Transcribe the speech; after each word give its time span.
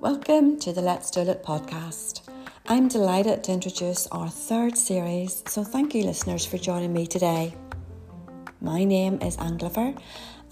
Welcome 0.00 0.60
to 0.60 0.72
the 0.72 0.80
Let's 0.80 1.10
Do 1.10 1.22
It 1.22 1.42
podcast. 1.42 2.20
I'm 2.68 2.86
delighted 2.86 3.42
to 3.42 3.52
introduce 3.52 4.06
our 4.12 4.28
third 4.28 4.78
series, 4.78 5.42
so 5.48 5.64
thank 5.64 5.92
you, 5.92 6.04
listeners, 6.04 6.46
for 6.46 6.56
joining 6.56 6.92
me 6.92 7.08
today. 7.08 7.56
My 8.60 8.84
name 8.84 9.20
is 9.22 9.36
Anne 9.38 9.56
Glover, 9.56 9.92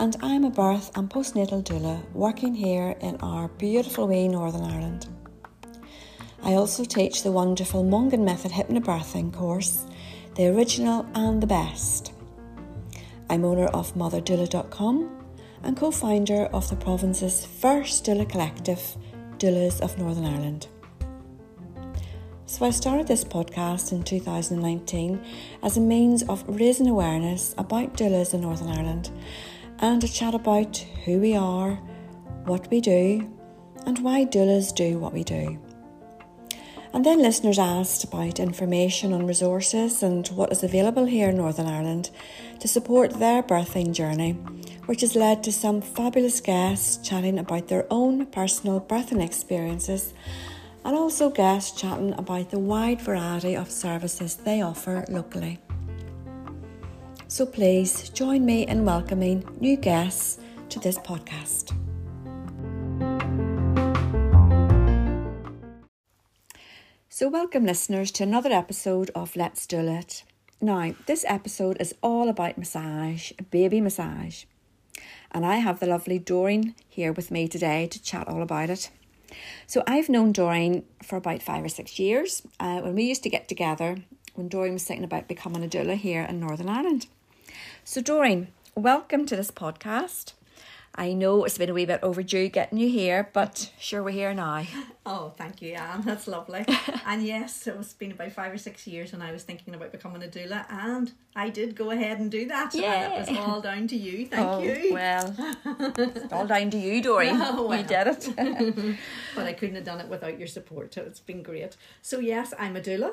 and 0.00 0.16
I'm 0.20 0.42
a 0.42 0.50
birth 0.50 0.90
and 0.96 1.08
postnatal 1.08 1.62
doula 1.62 2.02
working 2.12 2.56
here 2.56 2.96
in 3.00 3.18
our 3.20 3.46
beautiful 3.46 4.08
wee 4.08 4.26
Northern 4.26 4.64
Ireland. 4.64 5.06
I 6.42 6.54
also 6.54 6.84
teach 6.84 7.22
the 7.22 7.30
wonderful 7.30 7.84
Mongan 7.84 8.24
Method 8.24 8.50
Hypnobirthing 8.50 9.32
course, 9.32 9.84
the 10.34 10.48
original 10.48 11.06
and 11.14 11.40
the 11.40 11.46
best. 11.46 12.15
I'm 13.28 13.44
owner 13.44 13.66
of 13.66 13.94
motherdoula.com 13.94 15.24
and 15.62 15.76
co 15.76 15.90
founder 15.90 16.46
of 16.46 16.68
the 16.68 16.76
province's 16.76 17.44
first 17.44 18.04
doula 18.04 18.28
collective, 18.28 18.96
Doulas 19.38 19.80
of 19.80 19.98
Northern 19.98 20.24
Ireland. 20.24 20.68
So, 22.46 22.64
I 22.64 22.70
started 22.70 23.08
this 23.08 23.24
podcast 23.24 23.90
in 23.90 24.04
2019 24.04 25.20
as 25.62 25.76
a 25.76 25.80
means 25.80 26.22
of 26.22 26.44
raising 26.46 26.88
awareness 26.88 27.54
about 27.58 27.94
doulas 27.94 28.34
in 28.34 28.42
Northern 28.42 28.68
Ireland 28.68 29.10
and 29.80 30.00
to 30.00 30.08
chat 30.08 30.34
about 30.34 30.76
who 31.04 31.18
we 31.18 31.34
are, 31.34 31.74
what 32.44 32.70
we 32.70 32.80
do, 32.80 33.28
and 33.84 33.98
why 33.98 34.24
doulas 34.24 34.74
do 34.74 34.98
what 34.98 35.12
we 35.12 35.24
do. 35.24 35.58
And 36.92 37.04
then 37.04 37.22
listeners 37.22 37.58
asked 37.58 38.04
about 38.04 38.40
information 38.40 39.12
on 39.12 39.26
resources 39.26 40.02
and 40.02 40.26
what 40.28 40.52
is 40.52 40.62
available 40.62 41.04
here 41.04 41.28
in 41.28 41.36
Northern 41.36 41.66
Ireland 41.66 42.10
to 42.60 42.68
support 42.68 43.18
their 43.18 43.42
birthing 43.42 43.92
journey, 43.92 44.32
which 44.86 45.02
has 45.02 45.14
led 45.14 45.42
to 45.44 45.52
some 45.52 45.80
fabulous 45.80 46.40
guests 46.40 47.06
chatting 47.06 47.38
about 47.38 47.68
their 47.68 47.86
own 47.90 48.26
personal 48.26 48.80
birthing 48.80 49.22
experiences 49.22 50.14
and 50.84 50.96
also 50.96 51.28
guests 51.28 51.78
chatting 51.78 52.14
about 52.14 52.50
the 52.50 52.58
wide 52.58 53.00
variety 53.00 53.56
of 53.56 53.70
services 53.70 54.36
they 54.36 54.62
offer 54.62 55.04
locally. 55.08 55.58
So 57.28 57.44
please 57.44 58.08
join 58.10 58.46
me 58.46 58.66
in 58.66 58.84
welcoming 58.84 59.44
new 59.60 59.76
guests 59.76 60.38
to 60.68 60.78
this 60.78 60.96
podcast. 60.98 61.74
So, 67.18 67.30
welcome 67.30 67.64
listeners 67.64 68.10
to 68.10 68.24
another 68.24 68.52
episode 68.52 69.10
of 69.14 69.36
Let's 69.36 69.66
Do 69.66 69.78
It. 69.78 70.22
Now, 70.60 70.94
this 71.06 71.24
episode 71.26 71.78
is 71.80 71.94
all 72.02 72.28
about 72.28 72.58
massage, 72.58 73.32
baby 73.50 73.80
massage. 73.80 74.44
And 75.32 75.46
I 75.46 75.56
have 75.56 75.80
the 75.80 75.86
lovely 75.86 76.18
Doreen 76.18 76.74
here 76.90 77.14
with 77.14 77.30
me 77.30 77.48
today 77.48 77.86
to 77.86 78.02
chat 78.02 78.28
all 78.28 78.42
about 78.42 78.68
it. 78.68 78.90
So, 79.66 79.82
I've 79.86 80.10
known 80.10 80.32
Doreen 80.32 80.84
for 81.02 81.16
about 81.16 81.42
five 81.42 81.64
or 81.64 81.70
six 81.70 81.98
years 81.98 82.42
uh, 82.60 82.80
when 82.80 82.94
we 82.94 83.04
used 83.04 83.22
to 83.22 83.30
get 83.30 83.48
together 83.48 83.96
when 84.34 84.48
Doreen 84.48 84.74
was 84.74 84.84
thinking 84.84 85.02
about 85.02 85.26
becoming 85.26 85.64
a 85.64 85.68
doula 85.68 85.96
here 85.96 86.20
in 86.20 86.38
Northern 86.38 86.68
Ireland. 86.68 87.06
So, 87.82 88.02
Doreen, 88.02 88.48
welcome 88.74 89.24
to 89.24 89.36
this 89.36 89.50
podcast. 89.50 90.34
I 90.98 91.12
know 91.12 91.44
it's 91.44 91.58
been 91.58 91.68
a 91.68 91.74
wee 91.74 91.84
bit 91.84 92.00
overdue 92.02 92.48
getting 92.48 92.78
you 92.78 92.88
here, 92.88 93.28
but 93.32 93.70
sure 93.78 94.02
we're 94.02 94.10
here 94.10 94.34
now. 94.34 94.64
Oh, 95.08 95.32
thank 95.36 95.62
you, 95.62 95.74
Anne. 95.74 96.02
That's 96.02 96.26
lovely. 96.26 96.64
and 97.06 97.24
yes, 97.24 97.68
it 97.68 97.78
was 97.78 97.94
been 97.94 98.10
about 98.10 98.32
five 98.32 98.52
or 98.52 98.58
six 98.58 98.88
years 98.88 99.12
when 99.12 99.22
I 99.22 99.30
was 99.30 99.44
thinking 99.44 99.72
about 99.72 99.92
becoming 99.92 100.20
a 100.20 100.26
doula, 100.26 100.66
and 100.68 101.12
I 101.36 101.48
did 101.48 101.76
go 101.76 101.92
ahead 101.92 102.18
and 102.18 102.28
do 102.28 102.48
that. 102.48 102.74
Yeah. 102.74 103.12
And 103.12 103.12
it 103.12 103.30
was 103.30 103.38
all 103.38 103.60
down 103.60 103.86
to 103.86 103.96
you. 103.96 104.26
Thank 104.26 104.48
oh, 104.48 104.60
you. 104.60 104.92
Well, 104.92 105.32
it's 105.96 106.32
all 106.32 106.48
down 106.48 106.70
to 106.70 106.76
you, 106.76 107.00
Dory. 107.04 107.28
Oh, 107.30 107.68
well. 107.68 107.78
You 107.78 107.86
did 107.86 108.08
it. 108.08 108.96
but 109.36 109.46
I 109.46 109.52
couldn't 109.52 109.76
have 109.76 109.84
done 109.84 110.00
it 110.00 110.08
without 110.08 110.40
your 110.40 110.48
support. 110.48 110.92
So 110.92 111.02
it's 111.02 111.20
been 111.20 111.44
great. 111.44 111.76
So 112.02 112.18
yes, 112.18 112.52
I'm 112.58 112.74
a 112.74 112.80
doula. 112.80 113.12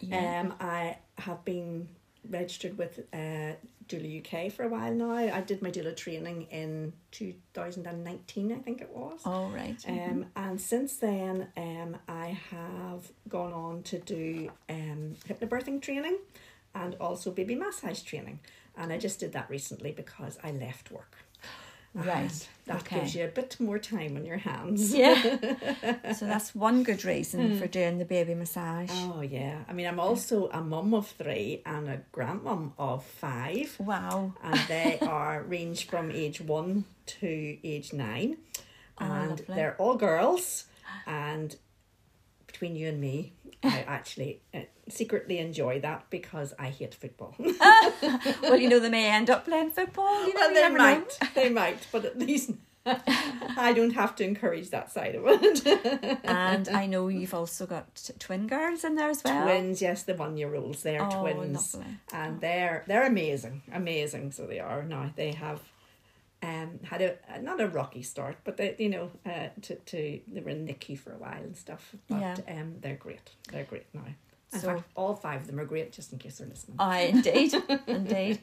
Yeah. 0.00 0.42
Um, 0.42 0.54
I 0.60 0.98
have 1.16 1.42
been 1.46 1.88
registered 2.28 2.76
with 2.76 3.00
uh, 3.14 3.52
Doula 3.90 4.46
UK 4.46 4.52
for 4.52 4.62
a 4.62 4.68
while 4.68 4.94
now. 4.94 5.10
I 5.12 5.40
did 5.40 5.60
my 5.62 5.70
doula 5.70 5.96
training 5.96 6.42
in 6.50 6.92
2019, 7.10 8.52
I 8.52 8.56
think 8.56 8.80
it 8.80 8.90
was. 8.94 9.20
all 9.24 9.50
right. 9.50 9.76
Um, 9.88 10.26
and 10.36 10.60
since 10.60 10.96
then, 10.96 11.48
um, 11.56 11.96
I 12.08 12.38
have 12.50 13.10
gone 13.28 13.52
on 13.52 13.82
to 13.84 13.98
do 13.98 14.50
um, 14.68 15.16
hypnobirthing 15.28 15.82
training 15.82 16.18
and 16.74 16.96
also 17.00 17.30
baby 17.32 17.56
massage 17.56 18.02
training. 18.02 18.38
And 18.76 18.92
I 18.92 18.98
just 18.98 19.18
did 19.18 19.32
that 19.32 19.50
recently 19.50 19.90
because 19.90 20.38
I 20.42 20.52
left 20.52 20.90
work. 20.92 21.16
Right, 21.92 22.48
That 22.66 22.82
okay. 22.82 23.00
gives 23.00 23.16
you 23.16 23.24
a 23.24 23.28
bit 23.28 23.58
more 23.58 23.78
time 23.78 24.16
on 24.16 24.24
your 24.24 24.36
hands. 24.36 24.94
yeah. 24.94 26.12
so 26.12 26.26
that's 26.26 26.54
one 26.54 26.84
good 26.84 27.04
reason 27.04 27.52
hmm. 27.52 27.58
for 27.58 27.66
doing 27.66 27.98
the 27.98 28.04
baby 28.04 28.34
massage. 28.34 28.90
Oh, 28.92 29.22
yeah. 29.22 29.64
I 29.68 29.72
mean, 29.72 29.86
I'm 29.86 29.98
also 29.98 30.48
a 30.50 30.60
mum 30.60 30.94
of 30.94 31.08
three 31.08 31.62
and 31.66 31.88
a 31.88 32.00
grandmum 32.12 32.72
of 32.78 33.04
five. 33.04 33.74
Wow. 33.80 34.34
and 34.42 34.60
they 34.68 34.98
are 35.02 35.42
range 35.42 35.88
from 35.88 36.12
age 36.12 36.40
one 36.40 36.84
to 37.06 37.58
age 37.64 37.92
nine, 37.92 38.36
Oh, 39.00 39.04
and 39.06 39.30
lovely. 39.30 39.54
they're 39.56 39.76
all 39.78 39.96
girls. 39.96 40.66
And 41.06 41.56
between 42.60 42.76
you 42.76 42.88
and 42.88 43.00
me, 43.00 43.32
I 43.64 43.80
actually 43.88 44.42
uh, 44.54 44.60
secretly 44.88 45.38
enjoy 45.38 45.80
that 45.80 46.04
because 46.10 46.52
I 46.58 46.68
hate 46.68 46.94
football. 46.94 47.34
well, 48.42 48.56
you 48.56 48.68
know, 48.68 48.78
they 48.78 48.90
may 48.90 49.10
end 49.10 49.30
up 49.30 49.46
playing 49.46 49.70
football. 49.70 50.26
You 50.26 50.34
know, 50.34 50.40
well, 50.40 50.48
they 50.50 50.60
never 50.60 50.78
know. 50.78 50.84
might, 50.84 51.18
they 51.34 51.48
might, 51.48 51.86
but 51.90 52.04
at 52.04 52.18
least 52.18 52.50
I 52.86 53.72
don't 53.74 53.92
have 53.94 54.14
to 54.16 54.24
encourage 54.24 54.68
that 54.70 54.92
side 54.92 55.14
of 55.14 55.22
it. 55.26 56.18
And 56.24 56.68
I 56.68 56.84
know 56.86 57.08
you've 57.08 57.32
also 57.34 57.64
got 57.66 58.10
twin 58.18 58.46
girls 58.46 58.84
in 58.84 58.94
there 58.96 59.08
as 59.10 59.24
well. 59.24 59.44
twins, 59.44 59.80
yes, 59.80 60.02
the 60.02 60.14
one 60.14 60.36
year 60.36 60.54
olds, 60.54 60.82
they're 60.82 61.02
Oh, 61.02 61.20
twins, 61.22 61.74
lovely. 61.74 61.92
and 62.12 62.40
they're 62.42 62.84
they're 62.86 63.06
amazing, 63.06 63.62
amazing. 63.72 64.32
So 64.32 64.46
they 64.46 64.60
are 64.60 64.82
now. 64.82 65.12
They 65.16 65.32
have 65.32 65.60
um 66.42 66.80
had 66.84 67.02
a 67.02 67.40
not 67.42 67.60
a 67.60 67.68
rocky 67.68 68.02
start, 68.02 68.36
but 68.44 68.56
they 68.56 68.74
you 68.78 68.88
know 68.88 69.10
uh 69.26 69.48
to 69.62 69.74
to 69.76 70.20
they 70.26 70.40
were 70.40 70.50
in 70.50 70.66
NICU 70.66 70.98
for 70.98 71.12
a 71.12 71.18
while 71.18 71.42
and 71.42 71.56
stuff. 71.56 71.94
But 72.08 72.20
Yeah. 72.20 72.36
um 72.60 72.76
they're 72.80 72.96
great. 72.96 73.30
They're 73.50 73.64
great 73.64 73.86
now. 73.92 74.04
In 74.52 74.58
So- 74.60 74.66
fact, 74.74 74.88
all 74.96 75.14
five 75.14 75.42
of 75.42 75.46
them 75.46 75.60
are 75.60 75.64
great. 75.64 75.92
Just 75.92 76.12
in 76.12 76.18
case 76.18 76.38
they're 76.38 76.48
listening. 76.48 76.76
I 76.80 77.02
indeed, 77.02 77.54
indeed. 77.86 78.40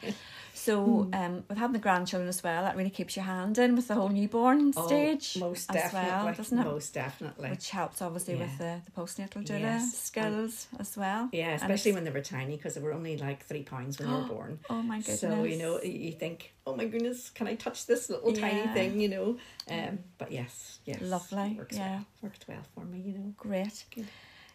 So, 0.54 1.04
Hmm. 1.04 1.14
um, 1.14 1.44
with 1.50 1.58
having 1.58 1.74
the 1.74 1.80
grandchildren 1.80 2.28
as 2.30 2.42
well, 2.44 2.64
that 2.64 2.76
really 2.76 2.90
keeps 2.90 3.16
your 3.16 3.26
hand 3.26 3.58
in 3.58 3.76
with 3.76 3.88
the 3.90 3.94
whole 3.94 4.10
newborn 4.10 4.74
Oh, 4.76 4.88
stage 4.88 5.38
most 5.38 5.70
as 5.70 5.76
definitely, 5.76 6.10
well, 6.26 6.34
doesn't 6.34 6.60
it? 6.60 6.64
most 6.64 6.94
definitely. 6.94 7.50
Which 7.52 7.70
helps 7.70 8.02
obviously 8.02 8.36
with 8.36 8.58
the, 8.58 8.82
the 8.86 8.92
postnatal 8.92 9.46
doula 9.46 9.60
Yes, 9.60 9.94
skills 9.98 10.68
as 10.80 10.98
well. 10.98 11.30
yeah, 11.32 11.52
especially 11.52 11.92
when 11.92 12.06
they 12.06 12.10
were 12.12 12.22
tiny 12.22 12.56
because 12.56 12.74
they 12.76 12.82
were 12.82 12.94
only 12.94 13.18
like 13.18 13.46
three 13.46 13.64
pounds 13.64 14.00
when 14.00 14.08
they 14.10 14.16
were 14.16 14.22
born. 14.36 14.60
Oh 14.70 14.82
my 14.82 14.98
goodness. 15.00 15.20
So 15.22 15.44
you 15.44 15.58
know 15.58 15.80
you 15.82 16.14
think, 16.14 16.54
oh 16.66 16.76
my 16.76 16.86
goodness, 16.86 17.30
can 17.30 17.48
I 17.48 17.56
touch 17.56 17.86
this 17.86 18.10
little 18.10 18.32
tiny 18.34 18.66
thing? 18.74 19.00
You 19.00 19.10
know, 19.10 19.38
um, 19.70 20.00
but 20.18 20.32
yes, 20.32 20.80
yes, 20.86 21.02
Lovely, 21.02 21.56
Works 21.58 21.76
yeah. 21.78 21.90
well, 21.92 22.06
worked 22.24 22.46
well 22.48 22.64
for 22.74 22.84
me. 22.86 23.00
You 23.02 23.14
know. 23.14 23.34
Great. 23.38 23.84
Good. 23.94 24.08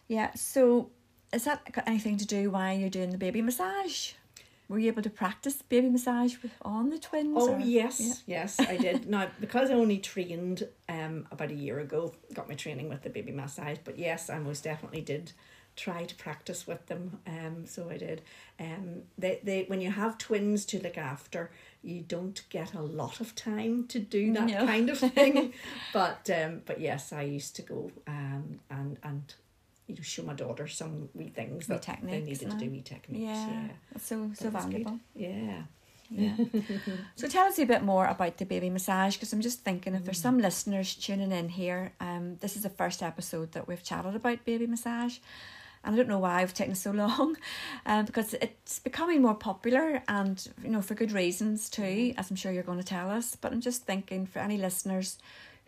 Yeah. 0.08 0.32
So, 0.34 0.90
is 1.32 1.44
that 1.44 1.70
got 1.72 1.86
anything 1.88 2.16
to 2.18 2.26
do 2.26 2.50
while 2.50 2.76
you're 2.76 2.90
doing 2.90 3.10
the 3.10 3.18
baby 3.18 3.42
massage? 3.42 4.12
Were 4.68 4.78
you 4.78 4.88
able 4.88 5.02
to 5.02 5.10
practice 5.10 5.60
baby 5.60 5.90
massage 5.90 6.34
on 6.62 6.88
the 6.90 6.98
twins? 6.98 7.36
Oh 7.38 7.54
or- 7.54 7.60
yes, 7.60 8.00
Yeah. 8.00 8.14
yes, 8.40 8.58
I 8.60 8.76
did. 8.76 9.08
now 9.14 9.28
because 9.40 9.70
I 9.70 9.74
only 9.74 9.98
trained 9.98 10.66
um 10.88 11.26
about 11.30 11.50
a 11.50 11.54
year 11.54 11.80
ago, 11.80 12.14
got 12.32 12.48
my 12.48 12.54
training 12.54 12.88
with 12.88 13.02
the 13.02 13.10
baby 13.10 13.32
massage. 13.32 13.78
But 13.84 13.98
yes, 13.98 14.30
I 14.30 14.38
most 14.38 14.64
definitely 14.64 15.02
did 15.02 15.32
try 15.74 16.04
to 16.04 16.14
practice 16.14 16.66
with 16.66 16.84
them. 16.86 17.18
Um, 17.26 17.66
so 17.66 17.88
I 17.90 17.96
did. 17.98 18.22
Um, 18.60 19.02
they 19.18 19.40
they 19.42 19.64
when 19.64 19.80
you 19.80 19.90
have 19.90 20.16
twins 20.16 20.64
to 20.66 20.82
look 20.82 20.96
after, 20.96 21.50
you 21.82 22.00
don't 22.00 22.42
get 22.48 22.72
a 22.74 22.80
lot 22.82 23.20
of 23.20 23.34
time 23.34 23.86
to 23.88 23.98
do 23.98 24.32
that 24.32 24.46
No. 24.48 24.66
kind 24.66 24.88
of 24.90 24.98
thing. 24.98 25.52
but 25.92 26.30
um, 26.30 26.62
but 26.64 26.80
yes, 26.80 27.12
I 27.12 27.22
used 27.22 27.56
to 27.56 27.62
go 27.62 27.90
um 28.06 28.60
and 28.70 28.98
and. 29.02 29.34
You 29.92 29.98
know, 29.98 30.02
show 30.02 30.22
my 30.22 30.34
daughter 30.34 30.66
some 30.66 31.08
wee 31.14 31.28
things 31.28 31.68
Wee 31.68 31.74
that 31.76 31.82
they 31.82 31.92
techniques 31.92 32.40
needed 32.40 32.50
to 32.50 32.64
do. 32.64 32.70
Wee 32.70 32.82
techniques, 32.82 33.20
Yeah. 33.22 33.46
yeah. 33.50 33.68
That's 33.92 34.06
so 34.06 34.30
so 34.34 34.50
That 34.50 34.62
valuable. 34.62 34.98
Yeah. 35.14 35.62
Yeah. 36.10 36.36
so 37.16 37.26
tell 37.28 37.46
us 37.46 37.58
a 37.58 37.64
bit 37.64 37.82
more 37.82 38.06
about 38.06 38.36
the 38.36 38.44
baby 38.44 38.68
massage 38.70 39.16
because 39.16 39.32
I'm 39.32 39.40
just 39.40 39.64
thinking 39.64 39.94
if 39.94 40.04
there's 40.04 40.20
some 40.20 40.38
listeners 40.38 40.94
tuning 40.94 41.32
in 41.32 41.48
here, 41.48 41.92
um, 42.00 42.36
this 42.40 42.54
is 42.56 42.62
the 42.64 42.68
first 42.70 43.02
episode 43.02 43.52
that 43.52 43.66
we've 43.66 43.82
chatted 43.82 44.14
about 44.14 44.44
baby 44.44 44.66
massage. 44.66 45.18
And 45.84 45.94
I 45.94 45.96
don't 45.96 46.08
know 46.08 46.18
why 46.18 46.40
I've 46.42 46.54
taken 46.54 46.74
so 46.74 46.90
long, 47.04 47.36
um, 47.86 48.04
because 48.04 48.34
it's 48.34 48.78
becoming 48.78 49.20
more 49.22 49.34
popular 49.34 50.02
and 50.06 50.46
you 50.62 50.70
know 50.70 50.82
for 50.82 50.94
good 50.94 51.12
reasons 51.12 51.68
too, 51.70 52.14
as 52.18 52.30
I'm 52.30 52.36
sure 52.36 52.52
you're 52.52 52.62
going 52.62 52.78
to 52.78 52.84
tell 52.84 53.10
us. 53.10 53.34
But 53.34 53.52
I'm 53.52 53.60
just 53.60 53.84
thinking 53.84 54.26
for 54.26 54.38
any 54.40 54.58
listeners 54.58 55.18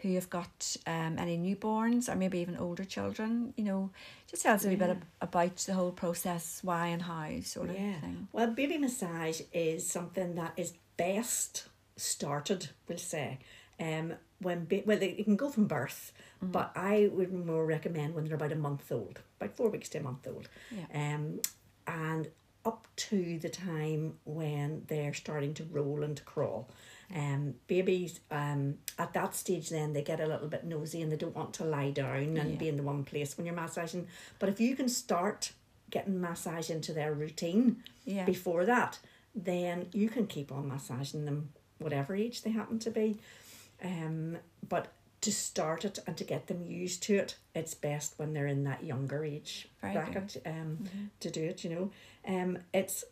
who 0.04 0.14
have 0.14 0.28
got 0.28 0.76
um, 0.86 1.18
any 1.18 1.38
newborns 1.38 2.08
or 2.10 2.14
maybe 2.14 2.38
even 2.38 2.56
older 2.58 2.84
children, 2.84 3.54
you 3.56 3.64
know, 3.64 3.90
just 4.30 4.42
tell 4.42 4.54
us 4.54 4.64
a 4.66 4.76
bit 4.76 4.96
about 5.22 5.56
the 5.56 5.72
whole 5.72 5.92
process, 5.92 6.60
why 6.62 6.88
and 6.88 7.00
how, 7.02 7.40
sort 7.40 7.70
of 7.70 7.74
Yeah. 7.76 8.00
thing. 8.00 8.28
Well, 8.32 8.48
baby 8.50 8.76
massage 8.76 9.40
is 9.52 9.88
something 9.88 10.34
that 10.34 10.52
is 10.58 10.74
best 10.98 11.68
started, 11.96 12.68
we'll 12.86 12.98
say, 12.98 13.38
um, 13.80 14.12
when 14.40 14.66
ba- 14.66 14.82
well, 14.84 15.00
it 15.02 15.24
can 15.24 15.36
go 15.36 15.48
from 15.48 15.66
birth, 15.66 16.12
but 16.42 16.70
I 16.76 17.08
would 17.10 17.32
more 17.32 17.64
recommend 17.64 18.14
when 18.14 18.26
they're 18.26 18.34
about 18.34 18.52
a 18.52 18.56
month 18.56 18.92
old, 18.92 19.20
about 19.40 19.56
four 19.56 19.70
weeks 19.70 19.88
to 19.90 19.98
a 20.00 20.02
month 20.02 20.26
old, 20.28 20.48
Yeah. 20.70 21.14
um, 21.14 21.40
and 21.86 22.28
up 22.66 22.86
to 22.96 23.38
the 23.38 23.48
time 23.48 24.18
when 24.24 24.84
they're 24.88 25.14
starting 25.14 25.54
to 25.54 25.64
roll 25.64 26.02
and 26.02 26.16
to 26.18 26.22
crawl. 26.24 26.68
Um, 27.14 27.54
babies 27.66 28.20
um, 28.30 28.78
at 28.98 29.12
that 29.12 29.34
stage 29.34 29.68
then 29.70 29.92
they 29.92 30.02
get 30.02 30.20
a 30.20 30.26
little 30.26 30.48
bit 30.48 30.64
nosy 30.64 31.02
and 31.02 31.10
they 31.12 31.16
don't 31.16 31.34
want 31.36 31.52
to 31.54 31.64
lie 31.64 31.90
down 31.90 32.36
and 32.38 32.52
Yeah. 32.52 32.56
be 32.56 32.68
in 32.68 32.76
the 32.76 32.82
one 32.82 33.04
place 33.04 33.36
when 33.36 33.46
you're 33.46 33.54
massaging. 33.54 34.06
But 34.38 34.48
if 34.48 34.60
you 34.60 34.74
can 34.76 34.88
start 34.88 35.52
getting 35.90 36.20
massage 36.20 36.70
into 36.70 36.92
their 36.92 37.12
routine 37.12 37.82
Yeah. 38.04 38.24
before 38.24 38.64
that, 38.64 38.98
then 39.34 39.88
you 39.92 40.08
can 40.08 40.26
keep 40.26 40.50
on 40.50 40.68
massaging 40.68 41.24
them 41.24 41.50
whatever 41.78 42.14
age 42.14 42.42
they 42.42 42.50
happen 42.50 42.78
to 42.80 42.90
be. 42.90 43.18
Um, 43.82 44.38
but 44.68 44.92
to 45.20 45.32
start 45.32 45.84
it 45.84 45.98
and 46.06 46.16
to 46.18 46.24
get 46.24 46.46
them 46.48 46.62
used 46.62 47.02
to 47.04 47.14
it, 47.16 47.36
it's 47.54 47.74
best 47.74 48.18
when 48.18 48.32
they're 48.32 48.46
in 48.46 48.64
that 48.64 48.84
younger 48.84 49.24
age 49.24 49.68
Very 49.80 49.94
bracket 49.94 50.42
um, 50.46 50.84
to 51.20 51.30
do 51.30 51.42
it. 51.44 51.64
You 51.64 51.70
know, 51.70 51.90
um, 52.26 52.58
it's 52.72 53.04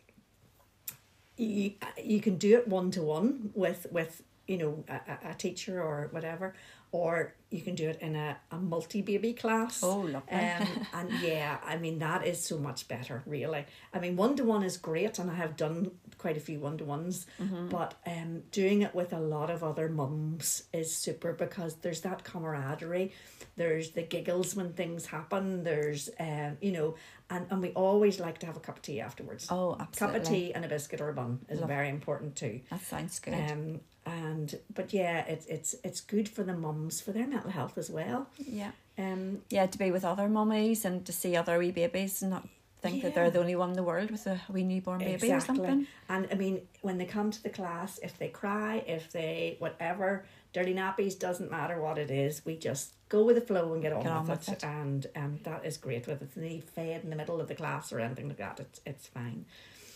you, 1.36 1.72
you 2.02 2.20
can 2.20 2.36
do 2.36 2.56
it 2.58 2.68
one 2.68 2.90
to 2.92 3.02
one 3.02 3.50
with 3.54 3.86
with 3.90 4.22
you 4.46 4.58
know 4.58 4.84
a, 4.88 4.94
a- 4.94 5.30
a 5.30 5.34
teacher 5.34 5.82
or 5.82 6.08
whatever, 6.10 6.54
or 6.92 7.34
you 7.50 7.60
can 7.62 7.74
do 7.74 7.88
it 7.88 7.98
in 8.00 8.14
a, 8.16 8.36
a 8.50 8.56
multi 8.56 9.02
baby 9.02 9.32
class. 9.32 9.82
Oh, 9.82 10.00
lovely. 10.00 10.32
Um, 10.32 10.66
and 10.94 11.10
yeah, 11.22 11.58
I 11.64 11.76
mean 11.76 11.98
that 11.98 12.26
is 12.26 12.42
so 12.42 12.56
much 12.58 12.86
better, 12.88 13.22
really. 13.26 13.64
I 13.92 13.98
mean 13.98 14.14
one 14.16 14.36
to 14.36 14.44
one 14.44 14.62
is 14.62 14.76
great, 14.76 15.18
and 15.18 15.30
I 15.30 15.34
have 15.34 15.56
done 15.56 15.90
quite 16.18 16.36
a 16.36 16.40
few 16.40 16.60
one 16.60 16.78
to 16.78 16.84
ones, 16.84 17.26
Mm-hmm. 17.40 17.68
but 17.68 17.94
um, 18.06 18.42
doing 18.52 18.82
it 18.82 18.94
with 18.94 19.12
a 19.12 19.18
lot 19.18 19.50
of 19.50 19.64
other 19.64 19.88
mums 19.88 20.64
is 20.72 20.94
super 20.94 21.32
because 21.32 21.74
there's 21.76 22.02
that 22.02 22.22
camaraderie, 22.24 23.12
there's 23.56 23.90
the 23.90 24.02
giggles 24.02 24.54
when 24.54 24.72
things 24.72 25.06
happen, 25.06 25.64
there's 25.64 26.08
um, 26.20 26.56
you 26.60 26.72
know, 26.72 26.94
and 27.30 27.46
and 27.50 27.60
we 27.62 27.70
always 27.70 28.20
like 28.20 28.38
to 28.38 28.46
have 28.46 28.56
a 28.56 28.60
cup 28.60 28.76
of 28.76 28.82
tea 28.82 29.00
afterwards. 29.00 29.46
Oh, 29.50 29.76
absolutely. 29.80 30.18
cup 30.20 30.26
of 30.26 30.32
tea 30.32 30.54
and 30.54 30.64
a 30.64 30.68
biscuit 30.68 31.00
or 31.00 31.08
a 31.08 31.14
bun 31.14 31.40
is 31.48 31.58
Love- 31.60 31.68
very 31.68 31.88
important 31.88 32.36
too. 32.36 32.60
That 32.70 32.82
sounds 32.82 33.18
good. 33.18 33.34
Um, 33.34 33.80
and 34.06 34.58
but 34.74 34.92
yeah, 34.92 35.24
it's 35.26 35.46
it's 35.46 35.74
it's 35.84 36.00
good 36.00 36.28
for 36.28 36.42
the 36.42 36.54
mums 36.54 37.00
for 37.00 37.12
their 37.12 37.26
mental 37.26 37.50
health 37.50 37.78
as 37.78 37.90
well. 37.90 38.28
yeah. 38.38 38.72
Um, 38.98 39.40
Yeah, 39.48 39.66
to 39.66 39.78
be 39.78 39.90
with 39.90 40.04
other 40.04 40.28
mummies 40.28 40.84
and 40.84 41.04
to 41.06 41.12
see 41.12 41.34
other 41.36 41.58
wee 41.58 41.70
babies 41.70 42.20
and 42.22 42.30
not 42.30 42.46
think 42.82 43.02
that 43.02 43.14
they're 43.14 43.30
the 43.30 43.38
only 43.38 43.54
one 43.54 43.70
in 43.70 43.76
the 43.76 43.82
world 43.82 44.10
with 44.10 44.26
a 44.26 44.40
wee 44.50 44.64
newborn 44.64 44.98
baby 44.98 45.32
or 45.32 45.40
something. 45.40 45.86
And 46.08 46.28
I 46.30 46.34
mean, 46.34 46.62
when 46.82 46.98
they 46.98 47.04
come 47.06 47.30
to 47.30 47.42
the 47.42 47.48
class, 47.48 47.98
if 48.02 48.18
they 48.18 48.28
cry, 48.28 48.82
if 48.86 49.10
they 49.12 49.56
whatever, 49.60 50.24
dirty 50.52 50.74
nappies 50.74 51.16
doesn't 51.18 51.50
matter 51.50 51.80
what 51.80 51.96
it 51.96 52.10
is. 52.10 52.44
We 52.44 52.56
just 52.56 52.94
go 53.08 53.22
with 53.24 53.36
the 53.36 53.40
flow 53.42 53.72
and 53.72 53.82
get 53.82 53.92
on, 53.92 54.02
Get 54.02 54.12
on 54.12 54.26
with, 54.26 54.40
with 54.40 54.48
it. 54.48 54.52
it. 54.54 54.64
and 54.64 55.06
um, 55.14 55.38
that 55.44 55.64
is 55.64 55.76
great. 55.76 56.06
Whether 56.08 56.26
they 56.34 56.48
need 56.48 56.64
fed 56.64 57.04
in 57.04 57.10
the 57.10 57.16
middle 57.16 57.40
of 57.40 57.46
the 57.48 57.54
class 57.54 57.92
or 57.92 58.00
anything 58.00 58.26
like 58.28 58.38
that, 58.38 58.58
it's 58.60 58.80
it's 58.84 59.06
fine. 59.06 59.44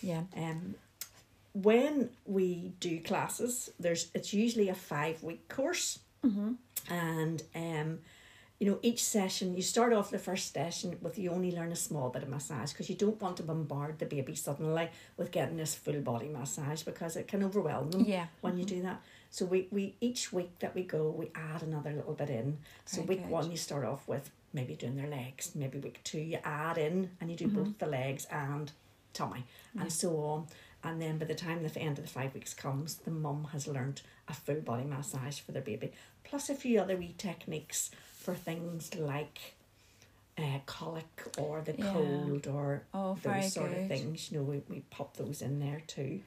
Yeah. 0.00 0.22
Um, 0.36 0.76
when 1.62 2.10
we 2.26 2.72
do 2.80 3.00
classes, 3.00 3.70
there's 3.80 4.10
it's 4.14 4.32
usually 4.34 4.68
a 4.68 4.74
five 4.74 5.22
week 5.22 5.48
course, 5.48 5.98
Mm-hmm. 6.24 6.52
and 6.92 7.42
um, 7.54 7.98
you 8.58 8.66
know 8.68 8.78
each 8.82 9.04
session 9.04 9.54
you 9.54 9.62
start 9.62 9.92
off 9.92 10.10
the 10.10 10.18
first 10.18 10.52
session 10.52 10.96
with 11.00 11.18
you 11.18 11.30
only 11.30 11.52
learn 11.52 11.70
a 11.70 11.76
small 11.76 12.08
bit 12.08 12.22
of 12.24 12.28
massage 12.28 12.72
because 12.72 12.88
you 12.90 12.96
don't 12.96 13.20
want 13.20 13.36
to 13.36 13.42
bombard 13.44 13.98
the 14.00 14.06
baby 14.06 14.34
suddenly 14.34 14.88
with 15.18 15.30
getting 15.30 15.56
this 15.56 15.74
full 15.74 16.00
body 16.00 16.26
massage 16.28 16.82
because 16.82 17.14
it 17.16 17.28
can 17.28 17.44
overwhelm 17.44 17.90
them 17.92 18.04
Yeah. 18.06 18.26
when 18.40 18.58
you 18.58 18.64
do 18.64 18.82
that. 18.82 19.02
So 19.30 19.44
we, 19.44 19.68
we 19.70 19.94
each 20.00 20.32
week 20.32 20.58
that 20.60 20.74
we 20.74 20.82
go, 20.82 21.10
we 21.10 21.30
add 21.34 21.62
another 21.62 21.92
little 21.92 22.14
bit 22.14 22.30
in. 22.30 22.58
So 22.86 23.02
Very 23.02 23.08
week 23.08 23.22
good. 23.24 23.30
one 23.30 23.50
you 23.50 23.56
start 23.58 23.84
off 23.84 24.08
with 24.08 24.30
maybe 24.52 24.74
doing 24.74 24.96
their 24.96 25.08
legs. 25.10 25.52
Maybe 25.54 25.78
week 25.78 26.00
two 26.02 26.18
you 26.18 26.38
add 26.42 26.78
in 26.78 27.10
and 27.20 27.30
you 27.30 27.36
do 27.36 27.46
Mm-hmm. 27.46 27.62
both 27.62 27.78
the 27.78 27.86
legs 27.86 28.26
and 28.32 28.72
tummy 29.12 29.44
and 29.78 29.92
so 29.92 30.16
on. 30.18 30.46
And 30.84 31.02
then 31.02 31.18
by 31.18 31.24
the 31.24 31.34
time 31.34 31.62
the 31.62 31.78
end 31.78 31.98
of 31.98 32.04
the 32.04 32.10
five 32.10 32.32
weeks 32.34 32.54
comes, 32.54 32.96
the 32.96 33.10
mum 33.10 33.48
has 33.52 33.66
learnt 33.66 34.02
a 34.28 34.34
full 34.34 34.60
body 34.60 34.84
massage 34.84 35.40
for 35.40 35.52
their 35.52 35.62
baby, 35.62 35.92
plus 36.24 36.48
a 36.48 36.54
few 36.54 36.80
other 36.80 36.96
wee 36.96 37.14
techniques 37.18 37.90
for 38.16 38.34
things 38.34 38.94
like 38.94 39.54
uh, 40.38 40.58
colic 40.66 41.22
or 41.38 41.62
the 41.62 41.74
Yeah. 41.78 41.92
cold 41.92 42.46
or 42.46 42.82
Oh, 42.94 43.18
those 43.22 43.52
sort 43.52 43.72
of 43.72 43.86
things. 43.88 44.30
You 44.30 44.38
know, 44.38 44.44
we, 44.44 44.62
we 44.68 44.80
pop 44.90 45.16
those 45.16 45.42
in 45.42 45.58
there 45.60 45.82
too. 45.86 46.20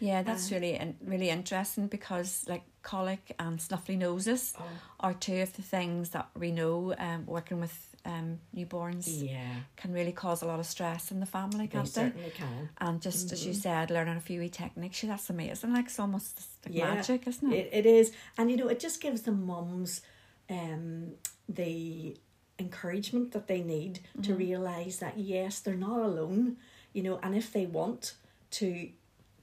Yeah, 0.00 0.22
that's 0.22 0.50
Uh, 0.52 0.54
really 0.56 0.94
really 1.04 1.30
interesting 1.30 1.86
because 1.88 2.44
like 2.48 2.62
colic 2.82 3.34
and 3.38 3.58
snuffly 3.58 3.96
noses 3.96 4.54
Oh, 4.58 4.64
are 5.00 5.14
two 5.14 5.40
of 5.42 5.52
the 5.56 5.62
things 5.62 6.10
that 6.10 6.28
we 6.34 6.50
know 6.52 6.94
um, 6.98 7.26
working 7.26 7.60
with 7.60 7.94
um, 8.04 8.38
newborns 8.54 9.22
yeah, 9.22 9.54
can 9.76 9.92
really 9.92 10.12
cause 10.12 10.42
a 10.42 10.46
lot 10.46 10.60
of 10.60 10.66
stress 10.66 11.10
in 11.10 11.18
the 11.20 11.26
family, 11.26 11.66
they 11.66 11.78
can't 11.78 11.92
they? 11.94 12.02
certainly 12.02 12.30
can. 12.30 12.68
And 12.78 13.00
just 13.02 13.32
as 13.32 13.44
you 13.46 13.52
Mhm. 13.52 13.62
said, 13.62 13.90
learning 13.90 14.16
a 14.16 14.20
few 14.20 14.40
wee 14.40 14.48
techniques, 14.48 15.00
that's 15.00 15.30
amazing. 15.30 15.72
Like 15.72 15.86
it's 15.86 15.98
almost 15.98 16.40
like 16.64 16.74
Yeah, 16.74 16.94
magic, 16.94 17.26
isn't 17.26 17.52
it? 17.52 17.56
It, 17.58 17.68
it 17.72 17.86
is, 17.86 18.12
and 18.38 18.50
you 18.50 18.56
know, 18.56 18.68
it 18.68 18.78
just 18.80 19.00
gives 19.00 19.22
the 19.22 19.32
mums 19.32 20.02
um 20.50 21.12
the 21.48 22.16
encouragement 22.58 23.32
that 23.32 23.46
they 23.48 23.60
need 23.62 24.00
to 24.22 24.32
Mm-hmm. 24.32 24.38
realize 24.38 24.98
that 25.00 25.18
yes, 25.18 25.60
they're 25.60 25.74
not 25.74 26.00
alone. 26.00 26.56
You 26.92 27.02
know, 27.02 27.18
and 27.22 27.34
if 27.34 27.52
they 27.52 27.66
want 27.66 28.14
to 28.52 28.88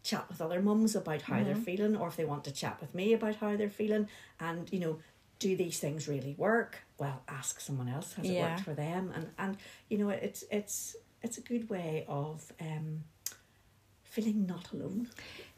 chat 0.03 0.27
with 0.29 0.41
other 0.41 0.61
mums 0.61 0.95
about 0.95 1.21
how 1.23 1.43
they're 1.43 1.55
Mhm. 1.55 1.65
feeling, 1.65 1.95
or 1.95 2.07
if 2.07 2.15
they 2.15 2.25
want 2.25 2.43
to 2.43 2.51
chat 2.51 2.79
with 2.81 2.93
me 2.93 3.13
about 3.13 3.35
how 3.35 3.55
they're 3.55 3.69
feeling, 3.69 4.07
and 4.39 4.71
you 4.71 4.79
know, 4.79 4.99
do 5.39 5.55
these 5.57 5.79
things 5.79 6.07
really 6.07 6.35
work? 6.35 6.79
Well, 6.97 7.23
ask 7.27 7.59
someone 7.59 7.89
else. 7.89 8.13
Has 8.13 8.25
it 8.29 8.39
worked 8.39 8.61
for 8.61 8.73
them? 8.73 9.11
And 9.15 9.31
and 9.37 9.57
you 9.89 9.97
know, 9.97 10.09
it's 10.09 10.43
it's 10.51 10.95
it's 11.21 11.37
a 11.37 11.41
good 11.41 11.69
way 11.69 12.05
of 12.07 12.51
um 12.59 13.03
feeling 14.03 14.45
not 14.45 14.71
alone. 14.71 15.09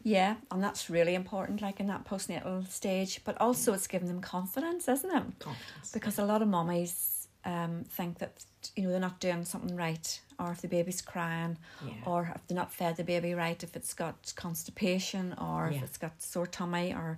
Yeah, 0.03 0.35
and 0.51 0.63
that's 0.63 0.89
really 0.89 1.15
important, 1.15 1.61
like 1.61 1.79
in 1.79 1.87
that 1.87 2.05
postnatal 2.05 2.67
stage. 2.69 3.21
But 3.23 3.39
also, 3.41 3.73
it's 3.73 3.87
giving 3.87 4.07
them 4.07 4.21
confidence, 4.21 4.87
isn't 4.87 5.09
it? 5.09 5.39
Confidence. 5.39 5.91
Because 5.91 6.19
a 6.19 6.25
lot 6.25 6.41
of 6.41 6.47
mummies 6.47 7.14
um, 7.45 7.83
think 7.89 8.17
that 8.19 8.43
you 8.75 8.83
know 8.83 8.89
they're 8.91 8.99
not 8.99 9.19
doing 9.19 9.45
something 9.45 9.75
right, 9.75 10.19
or 10.39 10.51
if 10.51 10.61
the 10.61 10.67
baby's 10.67 11.01
crying, 11.01 11.57
yeah. 11.85 11.93
or 12.05 12.31
if 12.35 12.45
they're 12.47 12.55
not 12.55 12.73
fed 12.73 12.97
the 12.97 13.03
baby 13.03 13.33
right, 13.33 13.63
if 13.63 13.75
it's 13.75 13.93
got 13.93 14.33
constipation, 14.35 15.33
or 15.39 15.69
Yeah. 15.69 15.77
if 15.77 15.83
it's 15.83 15.97
got 15.97 16.21
sore 16.21 16.47
tummy, 16.47 16.93
or 16.93 17.17